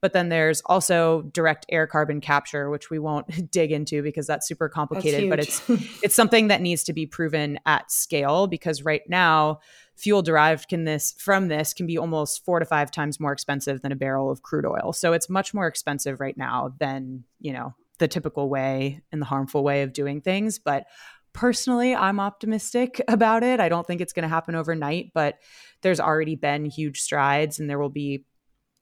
but 0.00 0.12
then 0.12 0.28
there's 0.28 0.60
also 0.66 1.22
direct 1.32 1.66
air 1.68 1.86
carbon 1.86 2.20
capture, 2.20 2.70
which 2.70 2.90
we 2.90 2.98
won't 2.98 3.50
dig 3.50 3.72
into 3.72 4.02
because 4.02 4.26
that's 4.26 4.46
super 4.46 4.68
complicated. 4.68 5.30
That's 5.30 5.60
but 5.66 5.76
it's 5.76 6.00
it's 6.02 6.14
something 6.14 6.48
that 6.48 6.60
needs 6.60 6.84
to 6.84 6.92
be 6.92 7.06
proven 7.06 7.58
at 7.66 7.90
scale 7.90 8.46
because 8.46 8.84
right 8.84 9.02
now, 9.08 9.60
fuel 9.96 10.22
derived 10.22 10.68
can 10.68 10.84
this 10.84 11.14
from 11.18 11.48
this 11.48 11.74
can 11.74 11.86
be 11.86 11.98
almost 11.98 12.44
four 12.44 12.58
to 12.60 12.64
five 12.64 12.90
times 12.90 13.18
more 13.18 13.32
expensive 13.32 13.82
than 13.82 13.92
a 13.92 13.96
barrel 13.96 14.30
of 14.30 14.42
crude 14.42 14.66
oil. 14.66 14.92
So 14.92 15.12
it's 15.12 15.28
much 15.28 15.52
more 15.52 15.66
expensive 15.66 16.20
right 16.20 16.36
now 16.36 16.74
than 16.78 17.24
you 17.40 17.52
know 17.52 17.74
the 17.98 18.08
typical 18.08 18.48
way 18.48 19.02
and 19.10 19.20
the 19.20 19.26
harmful 19.26 19.64
way 19.64 19.82
of 19.82 19.92
doing 19.92 20.20
things. 20.20 20.58
But 20.58 20.86
personally, 21.32 21.94
I'm 21.94 22.20
optimistic 22.20 23.00
about 23.08 23.42
it. 23.42 23.60
I 23.60 23.68
don't 23.68 23.86
think 23.86 24.00
it's 24.00 24.12
going 24.12 24.22
to 24.22 24.28
happen 24.28 24.54
overnight, 24.54 25.10
but 25.14 25.38
there's 25.82 26.00
already 26.00 26.36
been 26.36 26.64
huge 26.64 27.00
strides, 27.00 27.58
and 27.58 27.68
there 27.68 27.78
will 27.78 27.90
be 27.90 28.24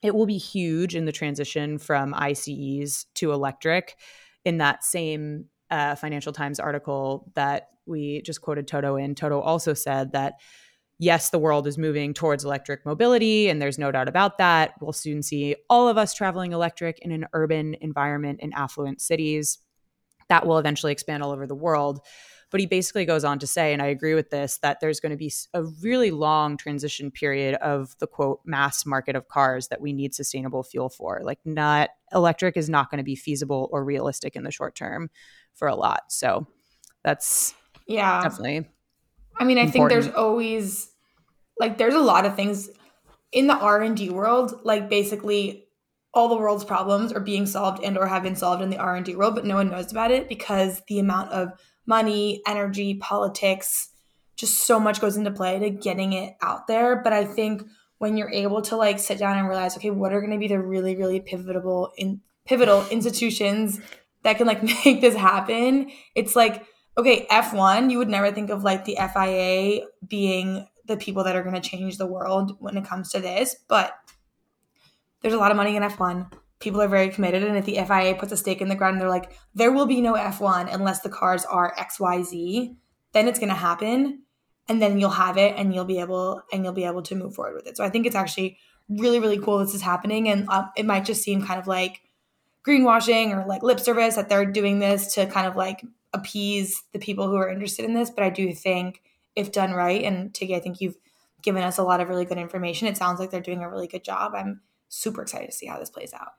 it 0.03 0.15
will 0.15 0.27
be 0.27 0.39
huge 0.39 0.95
in 0.95 1.05
the 1.05 1.13
transition 1.13 1.79
from 1.79 2.15
ICEs 2.15 3.07
to 3.15 3.33
electric. 3.33 3.97
In 4.45 4.59
that 4.59 4.85
same 4.85 5.47
uh, 5.71 5.97
Financial 5.97 6.33
Times 6.33 6.61
article 6.61 7.31
that 7.35 7.71
we 7.87 8.23
just 8.23 8.41
quoted 8.41 8.69
Toto 8.69 8.97
in, 8.97 9.15
Toto 9.15 9.41
also 9.41 9.75
said 9.75 10.13
that 10.13 10.35
yes, 10.99 11.31
the 11.31 11.39
world 11.39 11.67
is 11.67 11.77
moving 11.77 12.15
towards 12.15 12.45
electric 12.45 12.87
mobility, 12.87 13.49
and 13.49 13.61
there's 13.61 13.79
no 13.79 13.93
doubt 13.93 14.09
about 14.09 14.39
that. 14.39 14.75
We'll 14.81 14.93
soon 14.93 15.23
see 15.23 15.57
all 15.69 15.89
of 15.89 15.99
us 15.99 16.15
traveling 16.15 16.53
electric 16.53 16.99
in 17.01 17.13
an 17.13 17.27
urban 17.33 17.75
environment 17.81 18.41
in 18.41 18.53
affluent 18.53 19.01
cities. 19.01 19.59
That 20.29 20.47
will 20.47 20.59
eventually 20.59 20.93
expand 20.93 21.23
all 21.23 21.31
over 21.31 21.47
the 21.47 21.55
world. 21.55 22.01
But 22.51 22.61
he 22.61 22.67
basically 22.67 23.05
goes 23.05 23.25
on 23.25 23.41
to 23.41 23.47
say, 23.47 23.73
and 23.73 23.83
I 23.83 23.87
agree 23.87 24.15
with 24.15 24.31
this, 24.31 24.59
that 24.59 24.79
there's 24.81 25.01
going 25.01 25.11
to 25.11 25.17
be 25.17 25.33
a 25.53 25.65
really 25.83 26.13
long 26.13 26.57
transition 26.57 27.11
period 27.11 27.57
of 27.57 27.97
the 27.99 28.07
quote 28.07 28.41
mass 28.45 28.87
market 28.87 29.17
of 29.17 29.27
cars 29.27 29.67
that 29.69 29.81
we 29.81 29.93
need 29.93 30.15
sustainable 30.15 30.63
fuel 30.63 30.89
for. 30.89 31.21
Like, 31.25 31.41
not 31.45 31.91
electric 32.13 32.57
is 32.57 32.69
not 32.69 32.89
going 32.89 32.99
to 32.99 33.05
be 33.05 33.17
feasible 33.17 33.69
or 33.73 33.85
realistic 33.85 34.37
in 34.37 34.45
the 34.45 34.53
short 34.53 34.77
term 34.77 35.11
for 35.55 35.67
a 35.67 35.75
lot. 35.75 36.05
So 36.09 36.47
that's 37.03 37.55
yeah, 37.87 38.23
definitely. 38.23 38.69
I 39.39 39.45
mean, 39.45 39.59
I 39.59 39.63
important. 39.63 39.73
think 39.73 40.05
there's 40.05 40.15
always 40.15 40.91
like 41.59 41.79
there's 41.79 41.95
a 41.95 42.01
lot 42.01 42.27
of 42.27 42.37
things 42.37 42.71
in 43.33 43.49
the 43.49 43.57
R&D 43.57 44.11
world, 44.11 44.61
like 44.65 44.89
basically 44.89 45.66
all 46.17 46.29
the 46.31 46.37
world's 46.37 46.65
problems 46.65 47.13
are 47.13 47.21
being 47.21 47.45
solved 47.45 47.85
and 47.85 47.99
or 47.99 48.07
have 48.07 48.23
been 48.23 48.35
solved 48.35 48.63
in 48.63 48.71
the 48.71 48.79
R&D 48.79 49.15
world, 49.15 49.35
but 49.35 49.45
no 49.45 49.57
one 49.57 49.69
knows 49.69 49.93
about 49.93 50.11
it 50.11 50.31
because 50.31 50.81
the 50.89 50.99
amount 50.99 51.31
of 51.31 51.53
money, 51.85 52.43
energy, 52.47 52.95
politics, 52.95 53.91
just 54.35 54.61
so 54.61 54.81
much 54.81 54.99
goes 54.99 55.19
into 55.19 55.31
play 55.31 55.59
to 55.59 55.69
getting 55.69 56.15
it 56.15 56.35
out 56.41 56.67
there. 56.69 56.97
But 56.97 57.13
I 57.13 57.27
think 57.27 57.65
when 57.99 58.17
you're 58.17 58.31
able 58.31 58.63
to 58.63 58.77
like 58.77 58.99
sit 58.99 59.19
down 59.19 59.37
and 59.37 59.47
realize, 59.47 59.77
okay, 59.77 59.91
what 59.91 60.15
are 60.15 60.21
going 60.21 60.33
to 60.33 60.39
be 60.39 60.49
the 60.49 60.59
really, 60.59 60.97
really 60.97 61.21
pivotal 61.21 61.93
in 61.99 62.23
pivotal 62.47 62.87
institutions 62.89 63.79
that 64.23 64.39
can 64.39 64.47
like 64.47 64.63
make 64.85 65.03
this 65.03 65.15
happen? 65.15 65.91
It's 66.15 66.35
like, 66.35 66.65
okay, 66.97 67.27
F1, 67.31 67.91
you 67.91 67.99
would 67.99 68.09
never 68.09 68.33
think 68.33 68.49
of 68.49 68.65
like 68.65 68.87
the 68.87 68.97
FIA 69.13 69.87
being 70.09 70.67
the 70.87 70.97
people 70.97 71.25
that 71.25 71.37
are 71.37 71.43
going 71.43 71.61
to 71.61 71.69
change 71.69 71.99
the 71.99 72.07
world 72.07 72.57
when 72.59 72.79
it 72.79 72.87
comes 72.87 73.11
to 73.11 73.21
this, 73.21 73.57
but 73.69 73.93
there's 75.23 75.35
a 75.35 75.39
lot 75.39 75.51
of 75.51 75.57
money 75.57 75.77
in 75.77 75.83
F1 75.83 76.31
people 76.59 76.81
are 76.81 76.89
very 76.89 77.11
committed. 77.11 77.43
And 77.43 77.57
if 77.57 77.65
the 77.65 77.75
FIA 77.75 78.15
puts 78.15 78.33
a 78.33 78.37
stake 78.37 78.61
in 78.61 78.69
the 78.69 78.75
ground, 78.75 79.01
they're 79.01 79.09
like, 79.09 79.33
there 79.55 79.73
will 79.73 79.87
be 79.87 80.01
no 80.01 80.15
F1 80.15 80.73
unless 80.73 81.01
the 81.01 81.09
cars 81.09 81.45
are 81.45 81.75
XYZ, 81.77 82.77
then 83.13 83.29
it's 83.29 83.39
going 83.39 83.51
to 83.51 83.55
happen. 83.55 84.23
And 84.69 84.83
then 84.83 84.99
you'll 84.99 85.11
have 85.11 85.39
it 85.39 85.55
and 85.57 85.75
you'll 85.75 85.85
be 85.85 86.01
able 86.01 86.43
and 86.53 86.65
you'll 86.65 86.73
be 86.73 86.85
able 86.85 87.03
to 87.03 87.15
move 87.15 87.35
forward 87.35 87.55
with 87.55 87.67
it. 87.67 87.77
So 87.77 87.85
I 87.85 87.91
think 87.91 88.07
it's 88.07 88.17
actually 88.17 88.59
really, 88.89 89.21
really 89.21 89.39
cool 89.39 89.59
this 89.59 89.75
is 89.75 89.83
happening. 89.83 90.29
And 90.29 90.49
uh, 90.49 90.67
it 90.77 90.87
might 90.87 91.05
just 91.05 91.23
seem 91.23 91.47
kind 91.47 91.61
of 91.61 91.67
like 91.67 92.01
greenwashing 92.67 93.31
or 93.31 93.47
like 93.47 93.63
lip 93.63 93.79
service 93.79 94.17
that 94.17 94.29
they're 94.29 94.45
doing 94.45 94.81
this 94.81 95.15
to 95.15 95.27
kind 95.27 95.47
of 95.47 95.55
like 95.55 95.85
appease 96.13 96.83
the 96.93 96.99
people 96.99 97.29
who 97.29 97.37
are 97.37 97.49
interested 97.49 97.85
in 97.85 97.95
this. 97.95 98.11
But 98.11 98.25
I 98.25 98.31
do 98.31 98.53
think 98.53 99.03
if 99.37 99.53
done 99.53 99.73
right, 99.73 100.03
and 100.03 100.35
Tiggy, 100.35 100.57
I 100.57 100.61
think 100.61 100.81
you've 100.81 100.97
given 101.43 101.63
us 101.63 101.79
a 101.79 101.85
lot 101.85 102.01
of 102.01 102.09
really 102.09 102.25
good 102.25 102.39
information. 102.39 102.89
It 102.89 102.97
sounds 102.97 103.21
like 103.21 103.31
they're 103.31 103.41
doing 103.41 103.63
a 103.63 103.71
really 103.71 103.87
good 103.87 104.03
job. 104.03 104.33
I'm 104.35 104.63
super 104.89 105.23
excited 105.23 105.47
to 105.47 105.53
see 105.53 105.67
how 105.67 105.79
this 105.79 105.91
plays 105.91 106.13
out. 106.13 106.33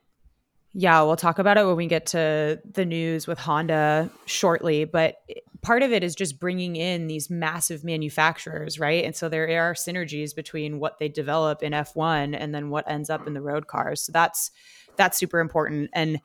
Yeah, 0.74 1.02
we'll 1.02 1.16
talk 1.16 1.40
about 1.40 1.58
it 1.58 1.66
when 1.66 1.76
we 1.76 1.88
get 1.88 2.06
to 2.08 2.60
the 2.72 2.86
news 2.86 3.26
with 3.26 3.40
Honda 3.40 4.12
shortly. 4.26 4.86
But 4.86 5.16
part 5.62 5.82
of 5.82 5.92
it 5.92 6.04
is 6.04 6.14
just 6.14 6.40
bringing 6.40 6.76
in 6.76 7.08
these 7.08 7.30
massive 7.30 7.84
manufacturers, 7.84 8.80
right? 8.80 9.04
And 9.04 9.16
so 9.16 9.28
there 9.28 9.48
are 9.68 9.74
synergies 9.74 10.36
between 10.36 10.80
what 10.80 11.00
they 11.00 11.10
develop 11.10 11.64
in 11.64 11.74
F1 11.74 12.38
and 12.40 12.54
then 12.54 12.70
what 12.70 12.90
ends 12.90 13.10
up 13.10 13.26
in 13.26 13.34
the 13.34 13.42
road 13.42 13.68
cars. 13.68 14.02
So 14.02 14.12
that's 14.12 14.52
that's 14.98 15.18
super 15.18 15.40
important. 15.40 15.90
And 15.94 16.20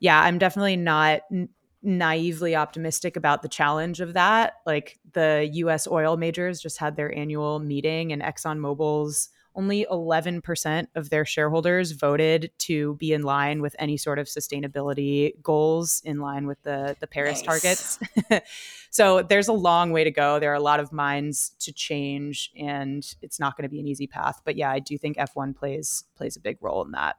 yeah, 0.00 0.20
I'm 0.22 0.38
definitely 0.38 0.76
not 0.76 1.20
n- 1.30 1.48
naively 1.82 2.56
optimistic 2.56 3.16
about 3.16 3.42
the 3.42 3.48
challenge 3.48 4.00
of 4.00 4.14
that. 4.14 4.54
Like 4.64 4.98
the 5.12 5.48
US 5.52 5.86
oil 5.86 6.16
majors 6.16 6.60
just 6.60 6.78
had 6.78 6.96
their 6.96 7.14
annual 7.14 7.58
meeting 7.58 8.12
and 8.12 8.22
ExxonMobil's 8.22 9.30
only 9.54 9.86
11% 9.90 10.86
of 10.94 11.10
their 11.10 11.24
shareholders 11.24 11.92
voted 11.92 12.50
to 12.58 12.94
be 12.94 13.12
in 13.12 13.22
line 13.22 13.60
with 13.60 13.74
any 13.78 13.96
sort 13.96 14.18
of 14.18 14.26
sustainability 14.26 15.32
goals 15.42 16.00
in 16.04 16.20
line 16.20 16.46
with 16.46 16.62
the, 16.62 16.96
the 17.00 17.06
Paris 17.06 17.44
nice. 17.44 17.62
targets. 17.62 17.98
so 18.90 19.22
there's 19.22 19.48
a 19.48 19.52
long 19.52 19.90
way 19.92 20.04
to 20.04 20.10
go. 20.10 20.38
There 20.38 20.52
are 20.52 20.54
a 20.54 20.60
lot 20.60 20.80
of 20.80 20.92
minds 20.92 21.52
to 21.60 21.72
change 21.72 22.50
and 22.56 23.04
it's 23.22 23.40
not 23.40 23.56
going 23.56 23.64
to 23.64 23.68
be 23.68 23.80
an 23.80 23.86
easy 23.86 24.06
path. 24.06 24.40
But 24.44 24.56
yeah, 24.56 24.70
I 24.70 24.78
do 24.78 24.96
think 24.96 25.16
F1 25.16 25.56
plays 25.56 26.04
plays 26.16 26.36
a 26.36 26.40
big 26.40 26.58
role 26.60 26.84
in 26.84 26.92
that. 26.92 27.16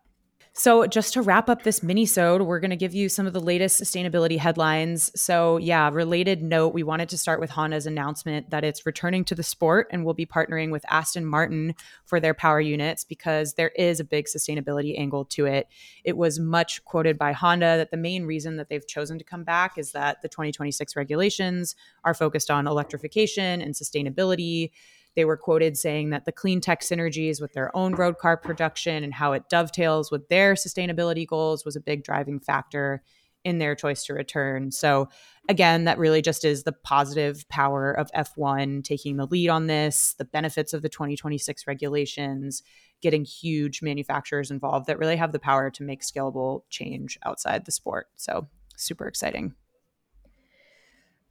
So, 0.59 0.85
just 0.87 1.13
to 1.13 1.21
wrap 1.21 1.47
up 1.47 1.63
this 1.63 1.81
mini-sode, 1.81 2.41
we're 2.41 2.59
going 2.59 2.69
to 2.69 2.75
give 2.75 2.93
you 2.93 3.07
some 3.07 3.25
of 3.25 3.31
the 3.31 3.39
latest 3.39 3.81
sustainability 3.81 4.37
headlines. 4.37 5.09
So, 5.15 5.55
yeah, 5.55 5.89
related 5.89 6.43
note, 6.43 6.73
we 6.73 6.83
wanted 6.83 7.07
to 7.09 7.17
start 7.17 7.39
with 7.39 7.49
Honda's 7.49 7.85
announcement 7.85 8.49
that 8.49 8.65
it's 8.65 8.85
returning 8.85 9.23
to 9.23 9.35
the 9.35 9.41
sport 9.41 9.87
and 9.89 10.03
will 10.03 10.13
be 10.13 10.25
partnering 10.25 10.69
with 10.69 10.83
Aston 10.89 11.25
Martin 11.25 11.75
for 12.03 12.19
their 12.19 12.33
power 12.33 12.59
units 12.59 13.05
because 13.05 13.53
there 13.53 13.71
is 13.77 14.01
a 14.01 14.03
big 14.03 14.25
sustainability 14.25 14.99
angle 14.99 15.23
to 15.23 15.45
it. 15.45 15.69
It 16.03 16.17
was 16.17 16.39
much 16.39 16.83
quoted 16.83 17.17
by 17.17 17.31
Honda 17.31 17.77
that 17.77 17.91
the 17.91 17.95
main 17.95 18.25
reason 18.25 18.57
that 18.57 18.67
they've 18.67 18.85
chosen 18.85 19.17
to 19.17 19.23
come 19.23 19.45
back 19.45 19.77
is 19.77 19.93
that 19.93 20.21
the 20.21 20.27
2026 20.27 20.93
regulations 20.97 21.73
are 22.03 22.13
focused 22.13 22.51
on 22.51 22.67
electrification 22.67 23.61
and 23.61 23.75
sustainability 23.75 24.71
They 25.19 25.25
were 25.25 25.35
quoted 25.35 25.77
saying 25.77 26.11
that 26.11 26.23
the 26.23 26.31
clean 26.31 26.61
tech 26.61 26.79
synergies 26.79 27.41
with 27.41 27.51
their 27.51 27.75
own 27.75 27.93
road 27.93 28.19
car 28.19 28.37
production 28.37 29.03
and 29.03 29.13
how 29.13 29.33
it 29.33 29.49
dovetails 29.49 30.11
with 30.11 30.29
their 30.29 30.53
sustainability 30.53 31.27
goals 31.27 31.65
was 31.65 31.75
a 31.75 31.81
big 31.81 32.05
driving 32.05 32.39
factor 32.39 33.03
in 33.43 33.57
their 33.57 33.75
choice 33.75 34.05
to 34.05 34.13
return. 34.13 34.71
So, 34.71 35.09
again, 35.49 35.83
that 35.83 35.97
really 35.97 36.21
just 36.21 36.45
is 36.45 36.63
the 36.63 36.71
positive 36.71 37.43
power 37.49 37.91
of 37.91 38.09
F1 38.13 38.85
taking 38.85 39.17
the 39.17 39.25
lead 39.25 39.49
on 39.49 39.67
this, 39.67 40.15
the 40.17 40.23
benefits 40.23 40.73
of 40.73 40.83
the 40.83 40.87
2026 40.87 41.67
regulations, 41.67 42.63
getting 43.01 43.25
huge 43.25 43.81
manufacturers 43.81 44.51
involved 44.51 44.87
that 44.87 44.99
really 44.99 45.17
have 45.17 45.33
the 45.33 45.37
power 45.37 45.69
to 45.71 45.83
make 45.83 46.01
scalable 46.01 46.61
change 46.69 47.19
outside 47.25 47.65
the 47.65 47.73
sport. 47.73 48.07
So, 48.15 48.47
super 48.77 49.05
exciting. 49.05 49.53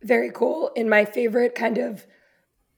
Very 0.03 0.31
cool. 0.31 0.73
And 0.77 0.91
my 0.91 1.07
favorite 1.07 1.55
kind 1.55 1.79
of 1.79 2.07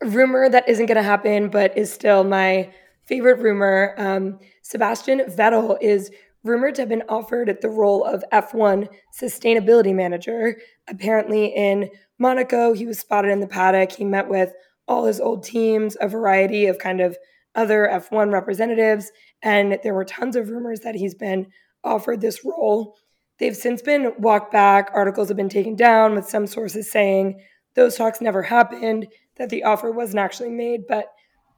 rumor 0.02 0.49
that 0.49 0.69
isn't 0.69 0.87
going 0.87 0.97
to 0.97 1.02
happen, 1.02 1.49
but 1.49 1.76
is 1.76 1.92
still 1.92 2.25
my 2.25 2.73
favorite 3.07 3.40
rumor 3.40 3.95
um, 3.99 4.38
Sebastian 4.62 5.21
Vettel 5.21 5.76
is 5.80 6.11
rumored 6.45 6.75
to 6.76 6.83
have 6.83 6.88
been 6.88 7.02
offered 7.09 7.59
the 7.61 7.69
role 7.69 8.04
of 8.04 8.25
F1 8.33 8.88
sustainability 9.21 9.95
manager. 9.95 10.57
Apparently, 10.88 11.47
in 11.47 11.90
Monaco, 12.19 12.73
he 12.73 12.87
was 12.87 12.99
spotted 12.99 13.30
in 13.30 13.40
the 13.40 13.47
paddock. 13.47 13.92
He 13.92 14.04
met 14.04 14.28
with 14.28 14.52
all 14.88 15.04
his 15.04 15.21
old 15.21 15.45
teams, 15.45 15.97
a 16.00 16.09
variety 16.09 16.66
of 16.66 16.78
kind 16.78 17.00
of 17.00 17.16
other 17.54 17.90
F1 17.92 18.33
representatives, 18.33 19.11
and 19.42 19.78
there 19.83 19.95
were 19.95 20.04
tons 20.04 20.37
of 20.37 20.49
rumors 20.49 20.80
that 20.80 20.95
he's 20.95 21.14
been 21.14 21.49
offered 21.83 22.21
this 22.21 22.45
role. 22.45 22.97
They've 23.38 23.57
since 23.57 23.83
been 23.83 24.12
walked 24.19 24.52
back. 24.52 24.90
Articles 24.95 25.28
have 25.28 25.37
been 25.37 25.49
taken 25.49 25.75
down, 25.75 26.14
with 26.14 26.28
some 26.28 26.47
sources 26.47 26.90
saying 26.90 27.40
those 27.75 27.97
talks 27.97 28.21
never 28.21 28.42
happened, 28.42 29.09
that 29.40 29.49
the 29.49 29.64
offer 29.64 29.90
wasn't 29.90 30.18
actually 30.18 30.50
made. 30.50 30.87
But 30.87 31.06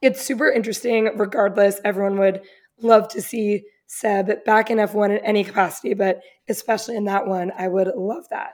it's 0.00 0.22
super 0.22 0.48
interesting. 0.48 1.10
Regardless, 1.16 1.80
everyone 1.84 2.18
would 2.18 2.42
love 2.80 3.08
to 3.08 3.20
see 3.20 3.64
Seb 3.86 4.44
back 4.44 4.70
in 4.70 4.78
F1 4.78 5.10
in 5.10 5.24
any 5.24 5.44
capacity, 5.44 5.92
but 5.92 6.22
especially 6.48 6.96
in 6.96 7.04
that 7.04 7.26
one, 7.26 7.52
I 7.58 7.68
would 7.68 7.88
love 7.94 8.24
that. 8.30 8.52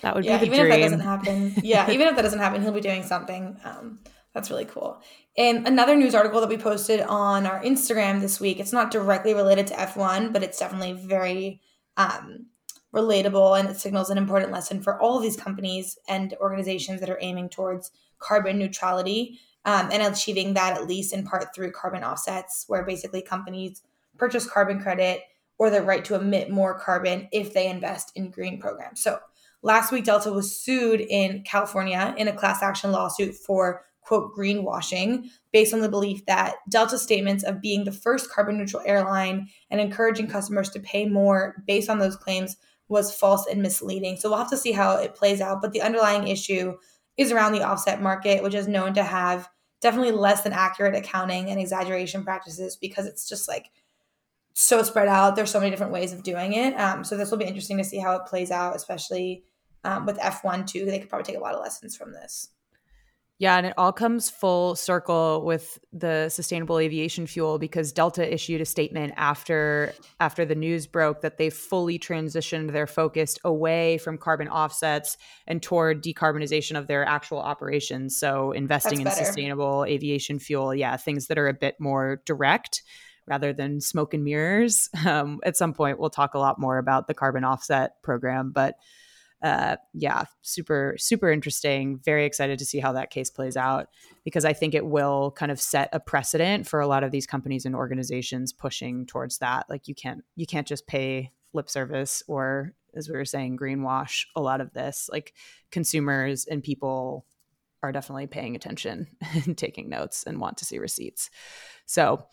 That 0.00 0.14
would 0.14 0.24
yeah, 0.24 0.38
be 0.38 0.46
the 0.46 0.54
even 0.54 0.66
dream. 0.66 0.72
if 0.72 0.78
that 0.78 0.84
doesn't 0.84 1.00
happen. 1.00 1.54
Yeah, 1.62 1.90
even 1.90 2.06
if 2.06 2.16
that 2.16 2.22
doesn't 2.22 2.38
happen, 2.38 2.62
he'll 2.62 2.72
be 2.72 2.80
doing 2.80 3.02
something. 3.02 3.58
Um, 3.64 3.98
that's 4.32 4.50
really 4.50 4.64
cool. 4.64 5.02
And 5.36 5.66
another 5.66 5.96
news 5.96 6.14
article 6.14 6.40
that 6.40 6.48
we 6.48 6.56
posted 6.56 7.00
on 7.00 7.46
our 7.46 7.60
Instagram 7.62 8.20
this 8.20 8.40
week, 8.40 8.60
it's 8.60 8.72
not 8.72 8.92
directly 8.92 9.34
related 9.34 9.66
to 9.68 9.74
F1, 9.74 10.32
but 10.32 10.44
it's 10.44 10.58
definitely 10.58 10.92
very 10.92 11.60
um, 11.96 12.46
relatable 12.94 13.58
and 13.58 13.68
it 13.68 13.76
signals 13.76 14.10
an 14.10 14.18
important 14.18 14.52
lesson 14.52 14.80
for 14.80 15.00
all 15.00 15.16
of 15.16 15.22
these 15.22 15.36
companies 15.36 15.98
and 16.08 16.34
organizations 16.40 17.00
that 17.00 17.10
are 17.10 17.18
aiming 17.20 17.48
towards 17.48 17.90
carbon 18.18 18.58
neutrality 18.58 19.38
um, 19.64 19.90
and 19.92 20.02
achieving 20.02 20.54
that 20.54 20.76
at 20.76 20.86
least 20.86 21.12
in 21.12 21.24
part 21.26 21.54
through 21.54 21.72
carbon 21.72 22.02
offsets, 22.02 22.64
where 22.68 22.84
basically 22.84 23.22
companies 23.22 23.82
purchase 24.16 24.48
carbon 24.48 24.80
credit 24.80 25.22
or 25.58 25.70
the 25.70 25.82
right 25.82 26.04
to 26.04 26.14
emit 26.14 26.50
more 26.50 26.78
carbon 26.78 27.28
if 27.32 27.52
they 27.52 27.68
invest 27.68 28.12
in 28.14 28.30
green 28.30 28.60
programs. 28.60 29.02
So 29.02 29.18
last 29.62 29.92
week, 29.92 30.04
Delta 30.04 30.32
was 30.32 30.56
sued 30.56 31.00
in 31.00 31.42
California 31.42 32.14
in 32.16 32.28
a 32.28 32.32
class 32.32 32.62
action 32.62 32.92
lawsuit 32.92 33.34
for 33.34 33.84
quote 34.00 34.34
greenwashing 34.34 35.26
based 35.52 35.74
on 35.74 35.80
the 35.80 35.88
belief 35.88 36.24
that 36.24 36.54
Delta's 36.70 37.02
statements 37.02 37.44
of 37.44 37.60
being 37.60 37.84
the 37.84 37.92
first 37.92 38.30
carbon 38.30 38.56
neutral 38.56 38.82
airline 38.86 39.48
and 39.70 39.80
encouraging 39.80 40.28
customers 40.28 40.70
to 40.70 40.80
pay 40.80 41.06
more 41.06 41.62
based 41.66 41.90
on 41.90 41.98
those 41.98 42.16
claims 42.16 42.56
was 42.88 43.14
false 43.14 43.46
and 43.46 43.60
misleading. 43.60 44.16
So 44.16 44.30
we'll 44.30 44.38
have 44.38 44.48
to 44.48 44.56
see 44.56 44.72
how 44.72 44.96
it 44.96 45.14
plays 45.14 45.42
out. 45.42 45.60
But 45.60 45.72
the 45.72 45.82
underlying 45.82 46.26
issue 46.26 46.78
is 47.18 47.32
around 47.32 47.52
the 47.52 47.62
offset 47.62 48.00
market, 48.00 48.42
which 48.42 48.54
is 48.54 48.68
known 48.68 48.94
to 48.94 49.02
have 49.02 49.50
definitely 49.80 50.12
less 50.12 50.42
than 50.42 50.52
accurate 50.52 50.94
accounting 50.94 51.50
and 51.50 51.60
exaggeration 51.60 52.24
practices 52.24 52.76
because 52.76 53.06
it's 53.06 53.28
just 53.28 53.46
like 53.46 53.66
so 54.54 54.82
spread 54.82 55.08
out. 55.08 55.36
There's 55.36 55.50
so 55.50 55.58
many 55.58 55.70
different 55.70 55.92
ways 55.92 56.12
of 56.12 56.22
doing 56.22 56.54
it. 56.54 56.74
Um, 56.74 57.04
so 57.04 57.16
this 57.16 57.30
will 57.30 57.38
be 57.38 57.44
interesting 57.44 57.76
to 57.78 57.84
see 57.84 57.98
how 57.98 58.16
it 58.16 58.26
plays 58.26 58.50
out, 58.50 58.74
especially 58.74 59.44
um, 59.84 60.06
with 60.06 60.18
F1 60.18 60.66
too. 60.66 60.84
They 60.84 60.98
could 60.98 61.08
probably 61.08 61.24
take 61.24 61.36
a 61.36 61.42
lot 61.42 61.54
of 61.54 61.60
lessons 61.60 61.96
from 61.96 62.12
this. 62.12 62.50
Yeah, 63.40 63.56
and 63.56 63.66
it 63.66 63.74
all 63.78 63.92
comes 63.92 64.28
full 64.28 64.74
circle 64.74 65.44
with 65.44 65.78
the 65.92 66.28
sustainable 66.28 66.80
aviation 66.80 67.28
fuel 67.28 67.60
because 67.60 67.92
Delta 67.92 68.32
issued 68.32 68.60
a 68.60 68.64
statement 68.64 69.14
after 69.16 69.94
after 70.18 70.44
the 70.44 70.56
news 70.56 70.88
broke 70.88 71.20
that 71.20 71.38
they 71.38 71.48
fully 71.48 72.00
transitioned 72.00 72.72
their 72.72 72.88
focus 72.88 73.38
away 73.44 73.98
from 73.98 74.18
carbon 74.18 74.48
offsets 74.48 75.16
and 75.46 75.62
toward 75.62 76.02
decarbonization 76.02 76.76
of 76.76 76.88
their 76.88 77.04
actual 77.04 77.38
operations. 77.38 78.18
So 78.18 78.50
investing 78.50 79.02
in 79.02 79.10
sustainable 79.10 79.84
aviation 79.84 80.40
fuel, 80.40 80.74
yeah, 80.74 80.96
things 80.96 81.28
that 81.28 81.38
are 81.38 81.48
a 81.48 81.54
bit 81.54 81.76
more 81.78 82.20
direct 82.26 82.82
rather 83.28 83.52
than 83.52 83.80
smoke 83.80 84.14
and 84.14 84.24
mirrors. 84.24 84.90
Um, 85.06 85.38
at 85.44 85.56
some 85.56 85.72
point, 85.72 85.98
we'll 85.98 86.10
talk 86.10 86.34
a 86.34 86.38
lot 86.38 86.58
more 86.58 86.76
about 86.76 87.06
the 87.06 87.14
carbon 87.14 87.44
offset 87.44 88.02
program, 88.02 88.50
but 88.50 88.74
uh, 89.42 89.76
yeah, 89.94 90.24
super, 90.42 90.96
super 90.98 91.30
interesting. 91.30 92.00
Very 92.04 92.24
excited 92.24 92.58
to 92.58 92.64
see 92.64 92.80
how 92.80 92.92
that 92.92 93.10
case 93.10 93.30
plays 93.30 93.56
out 93.56 93.88
because 94.24 94.44
I 94.44 94.52
think 94.52 94.74
it 94.74 94.86
will 94.86 95.30
kind 95.30 95.52
of 95.52 95.60
set 95.60 95.88
a 95.92 96.00
precedent 96.00 96.66
for 96.66 96.80
a 96.80 96.88
lot 96.88 97.04
of 97.04 97.12
these 97.12 97.26
companies 97.26 97.64
and 97.64 97.74
organizations 97.74 98.52
pushing 98.52 99.06
towards 99.06 99.38
that. 99.38 99.66
Like 99.68 99.86
you 99.86 99.94
can't, 99.94 100.24
you 100.34 100.46
can't 100.46 100.66
just 100.66 100.86
pay 100.86 101.30
lip 101.52 101.70
service 101.70 102.22
or, 102.26 102.74
as 102.94 103.08
we 103.08 103.16
were 103.16 103.24
saying, 103.24 103.58
greenwash 103.58 104.24
a 104.34 104.40
lot 104.40 104.60
of 104.60 104.72
this. 104.72 105.08
Like 105.12 105.34
consumers 105.70 106.44
and 106.46 106.62
people 106.62 107.24
are 107.82 107.92
definitely 107.92 108.26
paying 108.26 108.56
attention 108.56 109.06
and 109.46 109.56
taking 109.56 109.88
notes 109.88 110.24
and 110.26 110.40
want 110.40 110.56
to 110.58 110.64
see 110.64 110.78
receipts. 110.78 111.30
So, 111.86 112.26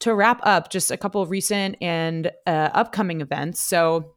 to 0.00 0.14
wrap 0.14 0.40
up, 0.42 0.68
just 0.68 0.90
a 0.90 0.96
couple 0.96 1.24
recent 1.26 1.76
and 1.80 2.32
uh, 2.44 2.70
upcoming 2.72 3.20
events. 3.20 3.62
So, 3.62 4.16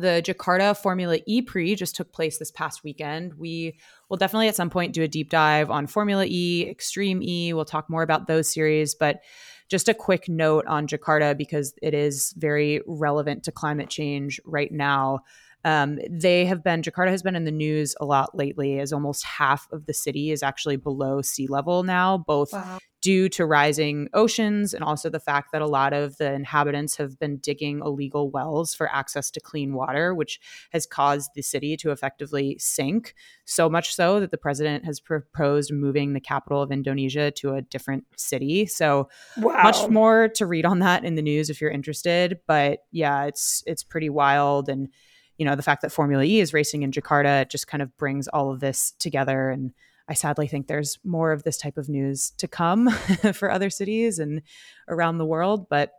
the 0.00 0.22
Jakarta 0.24 0.76
Formula 0.76 1.18
E 1.26 1.42
Prix 1.42 1.74
just 1.74 1.96
took 1.96 2.12
place 2.12 2.38
this 2.38 2.50
past 2.50 2.84
weekend. 2.84 3.34
We 3.34 3.78
will 4.08 4.16
definitely 4.16 4.48
at 4.48 4.56
some 4.56 4.70
point 4.70 4.92
do 4.92 5.02
a 5.02 5.08
deep 5.08 5.30
dive 5.30 5.70
on 5.70 5.86
Formula 5.86 6.24
E, 6.26 6.68
Extreme 6.68 7.22
E. 7.22 7.52
We'll 7.52 7.64
talk 7.64 7.90
more 7.90 8.02
about 8.02 8.26
those 8.26 8.52
series, 8.52 8.94
but 8.94 9.20
just 9.68 9.88
a 9.88 9.94
quick 9.94 10.28
note 10.28 10.66
on 10.66 10.86
Jakarta 10.86 11.36
because 11.36 11.74
it 11.82 11.94
is 11.94 12.32
very 12.36 12.80
relevant 12.86 13.42
to 13.44 13.52
climate 13.52 13.90
change 13.90 14.40
right 14.44 14.70
now. 14.70 15.20
Um, 15.66 15.98
they 16.08 16.46
have 16.46 16.62
been, 16.62 16.80
Jakarta 16.80 17.10
has 17.10 17.22
been 17.22 17.36
in 17.36 17.44
the 17.44 17.50
news 17.50 17.94
a 18.00 18.04
lot 18.04 18.34
lately 18.34 18.78
as 18.78 18.92
almost 18.92 19.24
half 19.24 19.66
of 19.72 19.86
the 19.86 19.92
city 19.92 20.30
is 20.30 20.42
actually 20.42 20.76
below 20.76 21.22
sea 21.22 21.48
level 21.48 21.82
now, 21.82 22.16
both 22.16 22.52
wow 22.52 22.78
due 23.06 23.28
to 23.28 23.46
rising 23.46 24.08
oceans 24.14 24.74
and 24.74 24.82
also 24.82 25.08
the 25.08 25.20
fact 25.20 25.50
that 25.52 25.62
a 25.62 25.66
lot 25.66 25.92
of 25.92 26.16
the 26.16 26.32
inhabitants 26.32 26.96
have 26.96 27.16
been 27.20 27.36
digging 27.36 27.78
illegal 27.78 28.32
wells 28.32 28.74
for 28.74 28.92
access 28.92 29.30
to 29.30 29.38
clean 29.38 29.74
water, 29.74 30.12
which 30.12 30.40
has 30.72 30.86
caused 30.86 31.30
the 31.36 31.40
city 31.42 31.76
to 31.76 31.92
effectively 31.92 32.56
sink. 32.58 33.14
So 33.44 33.70
much 33.70 33.94
so 33.94 34.18
that 34.18 34.32
the 34.32 34.36
president 34.36 34.84
has 34.86 34.98
proposed 34.98 35.72
moving 35.72 36.14
the 36.14 36.20
capital 36.20 36.60
of 36.60 36.72
Indonesia 36.72 37.30
to 37.30 37.54
a 37.54 37.62
different 37.62 38.06
city. 38.16 38.66
So 38.66 39.08
wow. 39.36 39.62
much 39.62 39.88
more 39.88 40.28
to 40.30 40.44
read 40.44 40.66
on 40.66 40.80
that 40.80 41.04
in 41.04 41.14
the 41.14 41.22
news 41.22 41.48
if 41.48 41.60
you're 41.60 41.70
interested. 41.70 42.40
But 42.48 42.80
yeah, 42.90 43.26
it's 43.26 43.62
it's 43.68 43.84
pretty 43.84 44.10
wild 44.10 44.68
and 44.68 44.88
you 45.38 45.44
know 45.44 45.54
the 45.54 45.62
fact 45.62 45.82
that 45.82 45.92
Formula 45.92 46.24
E 46.24 46.40
is 46.40 46.52
racing 46.52 46.82
in 46.82 46.92
Jakarta 46.92 47.48
just 47.48 47.66
kind 47.66 47.82
of 47.82 47.96
brings 47.96 48.28
all 48.28 48.50
of 48.50 48.60
this 48.60 48.92
together 48.98 49.50
and 49.50 49.72
I 50.08 50.14
sadly 50.14 50.46
think 50.46 50.66
there's 50.66 50.98
more 51.04 51.32
of 51.32 51.42
this 51.42 51.56
type 51.56 51.76
of 51.76 51.88
news 51.88 52.30
to 52.38 52.46
come 52.46 52.90
for 53.34 53.50
other 53.50 53.70
cities 53.70 54.18
and 54.18 54.42
around 54.88 55.18
the 55.18 55.26
world. 55.26 55.68
But 55.68 55.92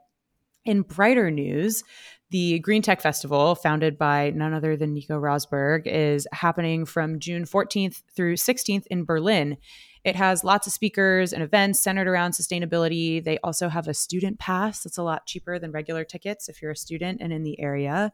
in 0.63 0.81
brighter 0.81 1.29
news, 1.29 1.83
the 2.29 2.59
Green 2.59 2.81
Tech 2.81 3.01
Festival, 3.01 3.55
founded 3.55 3.97
by 3.97 4.31
none 4.31 4.53
other 4.53 4.75
than 4.75 4.93
Nico 4.93 5.19
Rosberg, 5.19 5.83
is 5.85 6.27
happening 6.33 6.85
from 6.85 7.19
June 7.19 7.45
14th 7.45 8.03
through 8.15 8.35
16th 8.35 8.85
in 8.87 9.05
Berlin. 9.05 9.57
It 10.03 10.15
has 10.15 10.43
lots 10.43 10.67
of 10.67 10.73
speakers 10.73 11.31
and 11.33 11.41
events 11.41 11.79
centered 11.79 12.07
around 12.07 12.31
sustainability. 12.31 13.23
They 13.23 13.37
also 13.43 13.69
have 13.69 13.87
a 13.87 13.93
student 13.93 14.39
pass 14.39 14.83
that's 14.83 14.97
a 14.97 15.03
lot 15.03 15.25
cheaper 15.25 15.57
than 15.57 15.71
regular 15.71 16.03
tickets 16.03 16.49
if 16.49 16.61
you're 16.61 16.71
a 16.71 16.77
student 16.77 17.21
and 17.21 17.31
in 17.31 17.43
the 17.43 17.59
area. 17.59 18.11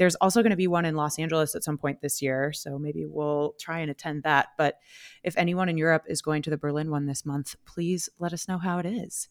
There's 0.00 0.14
also 0.14 0.40
going 0.40 0.50
to 0.50 0.56
be 0.56 0.66
one 0.66 0.86
in 0.86 0.96
Los 0.96 1.18
Angeles 1.18 1.54
at 1.54 1.62
some 1.62 1.76
point 1.76 2.00
this 2.00 2.22
year. 2.22 2.54
So 2.54 2.78
maybe 2.78 3.04
we'll 3.06 3.54
try 3.60 3.80
and 3.80 3.90
attend 3.90 4.22
that. 4.22 4.48
But 4.56 4.78
if 5.22 5.36
anyone 5.36 5.68
in 5.68 5.76
Europe 5.76 6.04
is 6.08 6.22
going 6.22 6.40
to 6.40 6.50
the 6.50 6.56
Berlin 6.56 6.90
one 6.90 7.04
this 7.04 7.26
month, 7.26 7.54
please 7.66 8.08
let 8.18 8.32
us 8.32 8.48
know 8.48 8.56
how 8.56 8.78
it 8.78 8.86
is. 8.86 9.28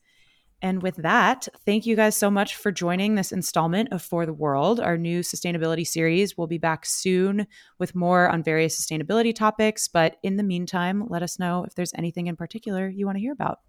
And 0.62 0.84
with 0.84 0.98
that, 0.98 1.48
thank 1.66 1.88
you 1.88 1.96
guys 1.96 2.16
so 2.16 2.30
much 2.30 2.56
for 2.56 2.72
joining 2.72 3.16
this 3.16 3.32
installment 3.32 3.92
of 3.92 4.04
For 4.04 4.28
the 4.28 4.34
World, 4.34 4.80
our 4.80 4.96
new 4.96 5.22
sustainability 5.22 5.88
series. 5.88 6.38
We'll 6.38 6.46
be 6.46 6.60
back 6.60 6.86
soon 6.86 7.48
with 7.80 7.96
more 7.96 8.30
on 8.30 8.44
various 8.44 8.80
sustainability 8.80 9.34
topics. 9.34 9.88
But 9.88 10.18
in 10.22 10.38
the 10.38 10.44
meantime, 10.44 11.08
let 11.10 11.24
us 11.24 11.40
know 11.40 11.64
if 11.64 11.74
there's 11.74 11.94
anything 11.96 12.28
in 12.28 12.36
particular 12.36 12.88
you 12.88 13.08
want 13.08 13.16
to 13.16 13.22
hear 13.22 13.34
about. 13.34 13.60